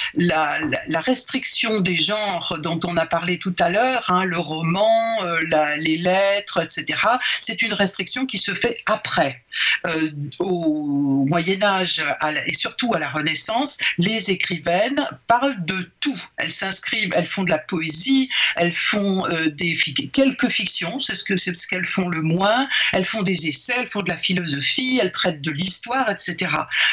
[1.00, 5.38] restriction des genres dont on a parlé tout à l'heure, hein, le roman, euh,
[5.78, 6.98] les lettres, etc.
[7.40, 9.42] C'est une restriction qui se fait après.
[10.38, 12.02] au Moyen Âge
[12.46, 16.20] et surtout à la Renaissance, les écrivaines parlent de tout.
[16.36, 19.24] Elles s'inscrivent, elles font de la poésie, elles font
[20.12, 22.68] quelques fictions c'est ce que c'est ce qu'elles font le moins?
[22.92, 26.50] Elles font des essais, elles font de la philosophie, elles traitent de l'histoire, etc.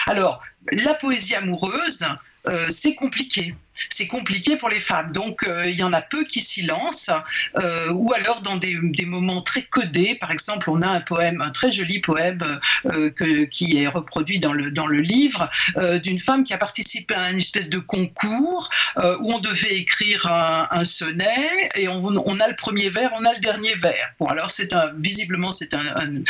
[0.07, 0.41] Alors,
[0.71, 2.05] la poésie amoureuse,
[2.47, 3.55] euh, c'est compliqué
[3.89, 5.11] c'est compliqué pour les femmes.
[5.11, 7.11] Donc euh, il y en a peu qui s'y lancent,
[7.61, 10.15] euh, ou alors dans des, moments très codés.
[10.15, 13.11] Par exemple, on a un poème, un très joli poème euh,
[13.51, 15.49] qui est reproduit dans le, dans le livre
[16.01, 20.83] d'une femme qui a participé à une espèce de concours où on devait écrire un,
[20.83, 24.11] sonnet et on, a le premier vers, on a le dernier vers.
[24.19, 26.23] Bon, alors c'est visiblement c'est un,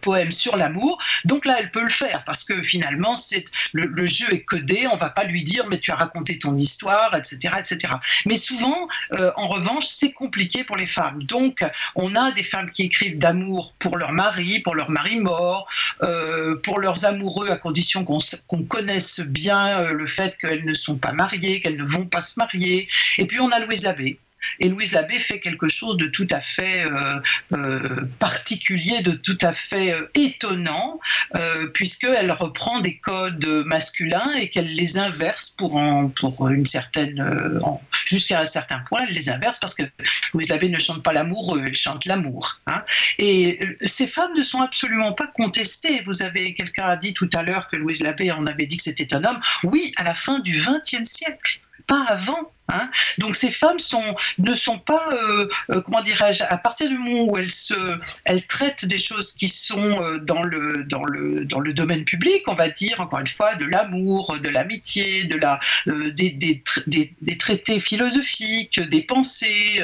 [0.00, 0.98] poème sur l'amour.
[1.24, 4.86] Donc là, elle peut le faire parce que finalement, c'est le, le jeu est codé.
[4.92, 7.54] On va pas lui dire mais tu as raconté ton histoire, etc.
[7.58, 7.94] etc.
[8.26, 11.22] Mais souvent, euh, en revanche, c'est compliqué pour les femmes.
[11.24, 15.68] Donc, on a des femmes qui écrivent d'amour pour leur mari, pour leur mari mort,
[16.02, 20.96] euh, pour leurs amoureux, à condition qu'on connaisse bien euh, le fait qu'elles ne sont
[20.96, 22.88] pas mariées, qu'elles ne vont pas se marier.
[23.18, 24.18] Et puis, on a Louise Labbé
[24.58, 27.20] et Louise Labbé fait quelque chose de tout à fait euh,
[27.52, 31.00] euh, particulier, de tout à fait euh, étonnant,
[31.74, 37.60] puisqu'elle reprend des codes masculins et qu'elle les inverse pour, une certaine.
[38.04, 39.82] jusqu'à un certain point, elle les inverse parce que
[40.34, 42.60] Louise Labbé ne chante pas l'amour, elle chante l'amour.
[42.66, 42.82] Hein.
[43.18, 46.02] Et ces femmes ne sont absolument pas contestées.
[46.06, 48.82] Vous avez, quelqu'un a dit tout à l'heure que Louise Labbé, on avait dit que
[48.82, 49.40] c'était un homme.
[49.64, 51.60] Oui, à la fin du XXe siècle,
[51.90, 52.52] pas avant.
[52.72, 52.88] Hein.
[53.18, 57.24] Donc ces femmes sont, ne sont pas, euh, euh, comment dirais-je, à partir du moment
[57.24, 57.74] où elles, se,
[58.46, 63.26] traitent des choses qui sont euh, dans, le, domaine public, on va dire encore une
[63.26, 69.82] fois, de l'amour, de l'amitié, de la, des, des, des, traités philosophiques, des pensées,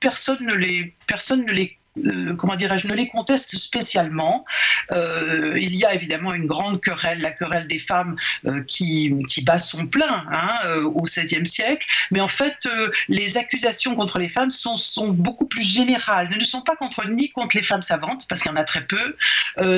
[0.00, 4.44] personne ne les, personne ne les euh, comment dirais-je, ne les conteste spécialement.
[4.92, 9.42] Euh, il y a évidemment une grande querelle, la querelle des femmes euh, qui, qui,
[9.42, 12.68] bat son plein hein, au XVIe siècle, mais en fait,
[13.08, 14.76] les accusations contre les femmes sont,
[15.08, 16.28] beaucoup plus générales.
[16.30, 18.64] Elles ne sont pas contre, ni contre les femmes savantes, parce qu'il y en a
[18.64, 19.16] très peu,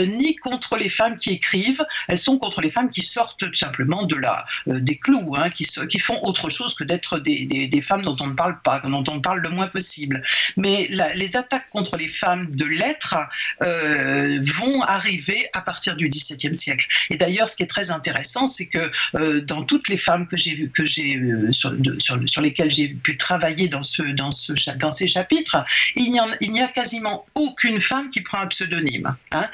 [0.06, 4.04] ni contre les femmes qui écrivent, elles sont contre les femmes qui sortent tout simplement
[4.04, 8.02] de la, des clous, hein, qui, qui, font autre chose que d'être des, des, femmes
[8.02, 10.22] dont on ne parle pas, dont on parle le moins possible.
[10.56, 13.16] Mais les attaques contre les femmes de lettres
[13.62, 16.86] euh, vont arriver à partir du XVIIe siècle.
[17.08, 20.36] Et d'ailleurs, ce qui est très intéressant, c'est que euh, dans toutes les femmes que
[20.36, 24.90] j'ai que j'ai euh, sur, sur, lesquelles j'ai pu travailler dans ce dans ce dans
[24.90, 25.64] ces chapitres,
[25.96, 26.10] il
[26.52, 29.16] n'y a quasiment aucune femme qui prend un pseudonyme.
[29.32, 29.48] Hein.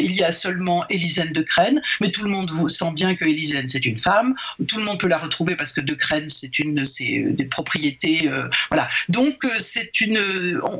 [0.00, 3.68] il y a seulement Élisène de Crène, mais tout le monde sent bien que Élisène
[3.68, 4.34] c'est une femme.
[4.68, 8.30] Tout le monde peut la retrouver parce que de Crène c'est une c'est des propriétés
[8.70, 8.88] voilà.
[9.08, 10.18] Donc c'est une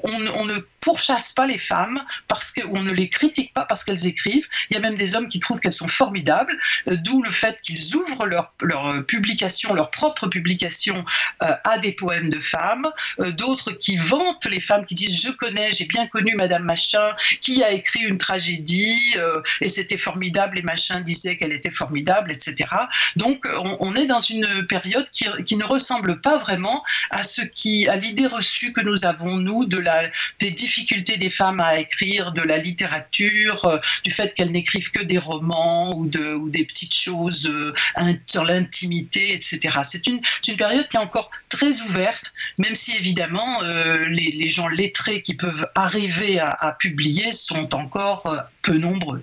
[0.05, 0.59] on, ne
[1.35, 4.47] pas les femmes parce qu'on ne les critique pas parce qu'elles écrivent.
[4.71, 6.57] Il y a même des hommes qui trouvent qu'elles sont formidables,
[6.89, 11.05] euh, d'où le fait qu'ils ouvrent leur, leur euh, publication, leur propre publication
[11.43, 12.87] euh, à des poèmes de femmes,
[13.37, 17.63] d'autres qui vantent les femmes, qui disent je connais, j'ai bien connu Madame Machin, qui
[17.63, 19.15] a écrit une tragédie
[19.61, 22.69] et c'était formidable et Machin disait qu'elle était formidable, etc.
[23.17, 23.47] Donc
[23.81, 27.97] on, est dans une période qui, qui, ne ressemble pas vraiment à ce qui, à
[27.97, 32.33] l'idée reçue que nous avons nous de la des difficultés difficulté des femmes à écrire
[32.33, 36.95] de la littérature, du fait qu'elles n'écrivent que des romans ou, de, ou des petites
[36.95, 37.53] choses
[38.27, 39.75] sur l'intimité, etc.
[39.85, 43.61] C'est une, une, période qui est encore très ouverte, même si évidemment
[44.09, 49.23] les, les, gens lettrés qui peuvent arriver à, à publier sont encore peu nombreux.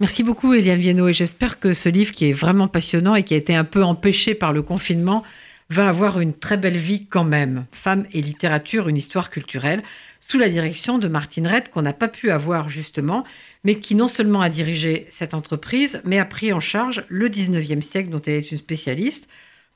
[0.00, 3.34] Merci beaucoup, Eliane Viennot, et j'espère que ce livre, qui est vraiment passionnant et qui
[3.34, 5.22] a été un peu empêché par le confinement,
[5.70, 7.66] va avoir une très belle vie quand même.
[7.72, 9.82] Femmes et littérature, une histoire culturelle,
[10.26, 13.24] sous la direction de Martine Redd, qu'on n'a pas pu avoir justement,
[13.62, 17.82] mais qui non seulement a dirigé cette entreprise, mais a pris en charge le 19e
[17.82, 19.28] siècle dont elle est une spécialiste.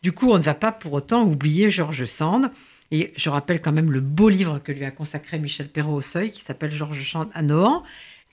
[0.03, 2.51] Du coup, on ne va pas pour autant oublier Georges Sand.
[2.91, 6.01] Et je rappelle quand même le beau livre que lui a consacré Michel Perrault au
[6.01, 7.83] Seuil, qui s'appelle Georges Sand à Nohant.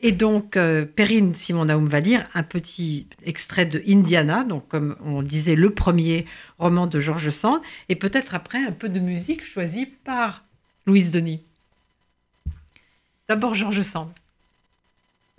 [0.02, 5.22] Et donc, euh, Perrine Simon-Naoum va lire un petit extrait de Indiana, donc comme on
[5.22, 6.26] disait, le premier
[6.60, 7.60] roman de Georges Sand,
[7.90, 10.46] et peut-être après un peu de musique choisie par
[10.86, 11.42] Louise Denis.
[13.28, 14.12] D'abord Georges Sand.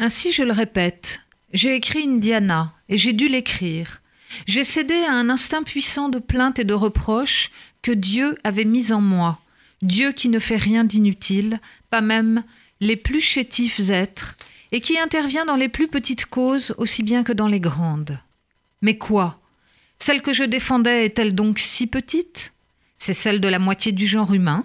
[0.01, 1.20] Ainsi, je le répète,
[1.53, 4.03] j'ai écrit Indiana, et j'ai dû l'écrire.
[4.47, 8.93] J'ai cédé à un instinct puissant de plainte et de reproche que Dieu avait mis
[8.93, 9.39] en moi.
[9.82, 11.61] Dieu qui ne fait rien d'inutile,
[11.91, 12.43] pas même
[12.80, 14.37] les plus chétifs êtres,
[14.72, 18.18] et qui intervient dans les plus petites causes aussi bien que dans les grandes.
[18.82, 19.39] Mais quoi?
[20.01, 22.53] Celle que je défendais est-elle donc si petite?
[22.99, 24.64] C'est celle de la moitié du genre humain,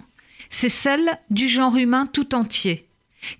[0.50, 2.86] c'est celle du genre humain tout entier.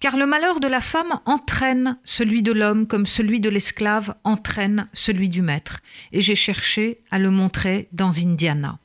[0.00, 4.88] Car le malheur de la femme entraîne celui de l'homme comme celui de l'esclave entraîne
[4.92, 5.80] celui du maître,
[6.12, 8.78] et j'ai cherché à le montrer dans Indiana.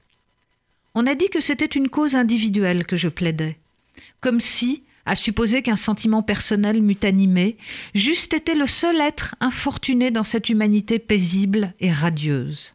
[0.95, 3.57] On a dit que c'était une cause individuelle que je plaidais,
[4.19, 7.57] comme si, à supposer qu'un sentiment personnel m'eût animé,
[7.93, 12.73] j'eusse été le seul être infortuné dans cette humanité paisible et radieuse.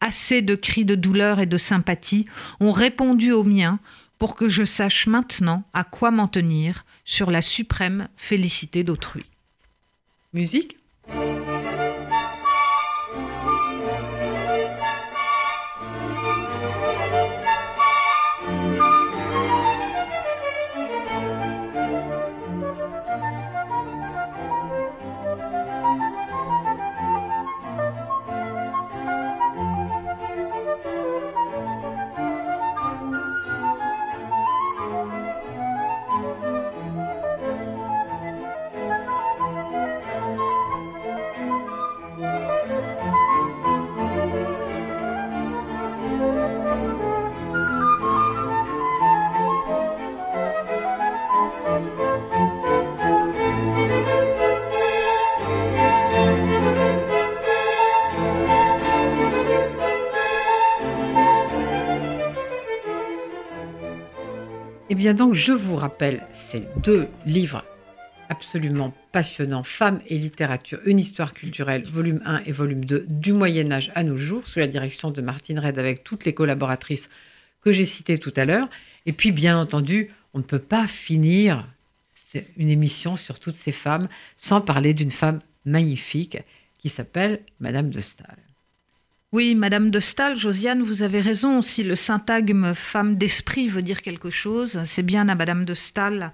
[0.00, 2.26] Assez de cris de douleur et de sympathie
[2.60, 3.80] ont répondu aux miens
[4.18, 9.30] pour que je sache maintenant à quoi m'en tenir sur la suprême félicité d'autrui.
[10.32, 10.78] Musique
[65.14, 67.64] donc, je vous rappelle ces deux livres
[68.28, 73.70] absolument passionnants, Femmes et littérature, une histoire culturelle, volume 1 et volume 2, du Moyen
[73.70, 77.08] Âge à nos jours, sous la direction de Martine Red avec toutes les collaboratrices
[77.60, 78.68] que j'ai citées tout à l'heure.
[79.06, 81.66] Et puis, bien entendu, on ne peut pas finir
[82.56, 86.38] une émission sur toutes ces femmes sans parler d'une femme magnifique
[86.78, 88.45] qui s'appelle Madame de Staël.
[89.36, 91.60] Oui, Madame de Stahl, Josiane, vous avez raison.
[91.60, 96.32] Si le syntagme femme d'esprit veut dire quelque chose, c'est bien à Madame de Stahl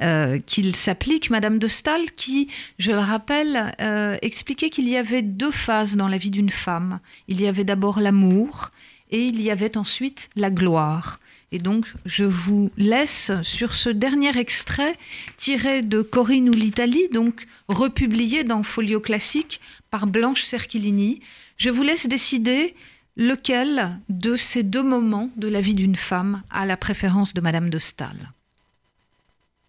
[0.00, 1.28] euh, qu'il s'applique.
[1.28, 6.08] Madame de Stahl qui, je le rappelle, euh, expliquait qu'il y avait deux phases dans
[6.08, 7.00] la vie d'une femme.
[7.26, 8.70] Il y avait d'abord l'amour
[9.10, 11.20] et il y avait ensuite la gloire.
[11.50, 14.96] Et donc, je vous laisse sur ce dernier extrait
[15.38, 21.20] tiré de Corinne ou l'Italie, donc republié dans Folio Classique par Blanche Cerchilini.
[21.56, 22.74] Je vous laisse décider
[23.16, 27.70] lequel de ces deux moments de la vie d'une femme a la préférence de Madame
[27.70, 28.32] de Staël.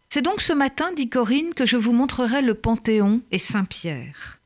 [0.10, 4.40] C'est donc ce matin, dit Corinne, que je vous montrerai le Panthéon et Saint-Pierre.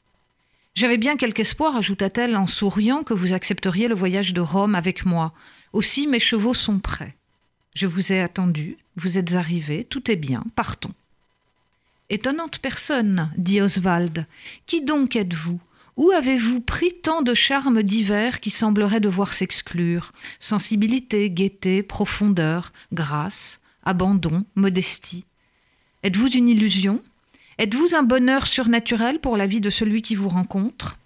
[0.75, 5.05] J'avais bien quelque espoir, ajouta-t-elle en souriant, que vous accepteriez le voyage de Rome avec
[5.05, 5.33] moi.
[5.71, 7.15] Aussi mes chevaux sont prêts.
[7.73, 10.93] Je vous ai attendu, vous êtes arrivé, tout est bien, partons.
[12.09, 14.27] Étonnante personne, dit Oswald.
[14.67, 15.59] Qui donc êtes-vous?
[15.97, 20.11] Où avez-vous pris tant de charmes divers qui sembleraient devoir s'exclure?
[20.39, 25.25] Sensibilité, gaieté, profondeur, grâce, abandon, modestie.
[26.03, 27.01] Êtes-vous une illusion?
[27.57, 30.97] Êtes-vous un bonheur surnaturel pour la vie de celui qui vous rencontre?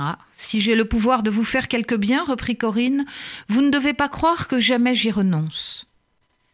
[0.00, 3.04] Ah, si j'ai le pouvoir de vous faire quelque bien, reprit Corinne,
[3.48, 5.86] vous ne devez pas croire que jamais j'y renonce.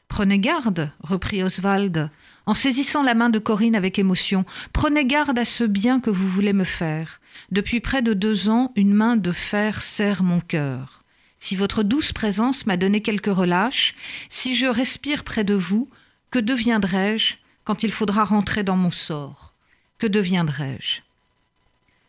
[0.08, 2.10] Prenez garde, reprit Oswald,
[2.46, 4.46] en saisissant la main de Corinne avec émotion.
[4.72, 7.20] Prenez garde à ce bien que vous voulez me faire.
[7.50, 11.04] Depuis près de deux ans, une main de fer serre mon cœur.
[11.38, 13.94] Si votre douce présence m'a donné quelque relâche,
[14.30, 15.90] si je respire près de vous,
[16.30, 17.34] que deviendrai-je
[17.64, 19.52] quand il faudra rentrer dans mon sort?
[19.98, 21.02] Que deviendrai-je?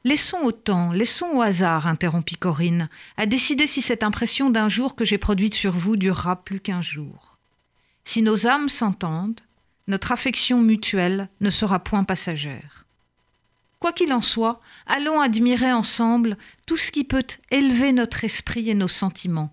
[0.06, 4.95] Laissons au temps, laissons au hasard, interrompit Corinne, à décider si cette impression d'un jour
[4.95, 7.39] que j'ai produite sur vous durera plus qu'un jour.
[8.03, 9.41] Si nos âmes s'entendent,
[9.88, 12.86] notre affection mutuelle ne sera point passagère.
[13.80, 16.38] Quoi qu'il en soit, allons admirer ensemble
[16.68, 19.51] tout ce qui peut élever notre esprit et nos sentiments.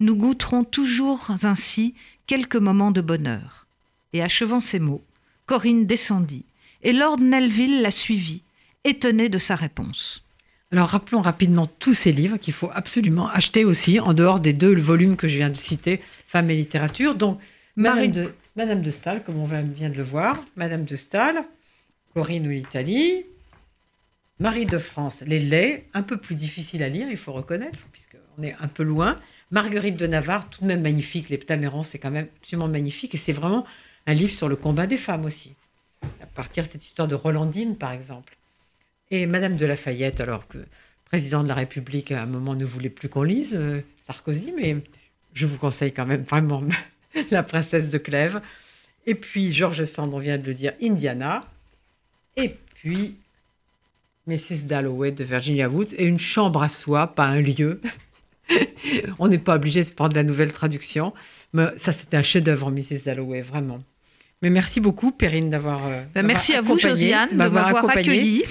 [0.00, 1.94] Nous goûterons toujours ainsi
[2.26, 3.68] quelques moments de bonheur.
[4.14, 5.04] Et achevant ces mots,
[5.46, 6.44] Corinne descendit,
[6.82, 8.42] et Lord Nelville la suivit,
[8.84, 10.24] étonné de sa réponse.
[10.72, 14.74] Alors rappelons rapidement tous ces livres qu'il faut absolument acheter aussi, en dehors des deux
[14.74, 17.14] volumes que je viens de citer, Femmes et littérature.
[17.14, 17.38] Donc
[17.76, 21.44] Marie de, Madame de Stahl, comme on vient de le voir, Madame de Stahl,
[22.14, 23.24] Corinne ou l'Italie,
[24.38, 28.42] Marie de France, les laits, un peu plus difficile à lire, il faut reconnaître, puisqu'on
[28.42, 29.16] est un peu loin.
[29.50, 33.18] Marguerite de Navarre, tout de même magnifique, les Ptamérans, c'est quand même absolument magnifique, et
[33.18, 33.64] c'est vraiment
[34.06, 35.54] un livre sur le combat des femmes aussi,
[36.20, 38.36] à partir de cette histoire de Rolandine, par exemple.
[39.12, 40.56] Et Madame de Lafayette, alors que
[41.04, 44.78] président de la République, à un moment, ne voulait plus qu'on lise euh, Sarkozy, mais
[45.34, 46.64] je vous conseille quand même vraiment
[47.30, 48.40] La princesse de Clèves.
[49.06, 51.44] Et puis George Sand, on vient de le dire, Indiana.
[52.38, 53.16] Et puis
[54.26, 54.64] Mrs.
[54.66, 55.88] Dalloway de Virginia Wood.
[55.98, 57.82] Et une chambre à soi, pas un lieu.
[59.18, 61.12] on n'est pas obligé de prendre la nouvelle traduction.
[61.52, 63.02] Mais ça, c'était un chef-d'œuvre, Mrs.
[63.04, 63.82] Dalloway, vraiment.
[64.40, 65.82] Mais merci beaucoup, Perrine, d'avoir.
[66.14, 68.44] Ben, merci à vous, Josiane, de m'avoir accueilli.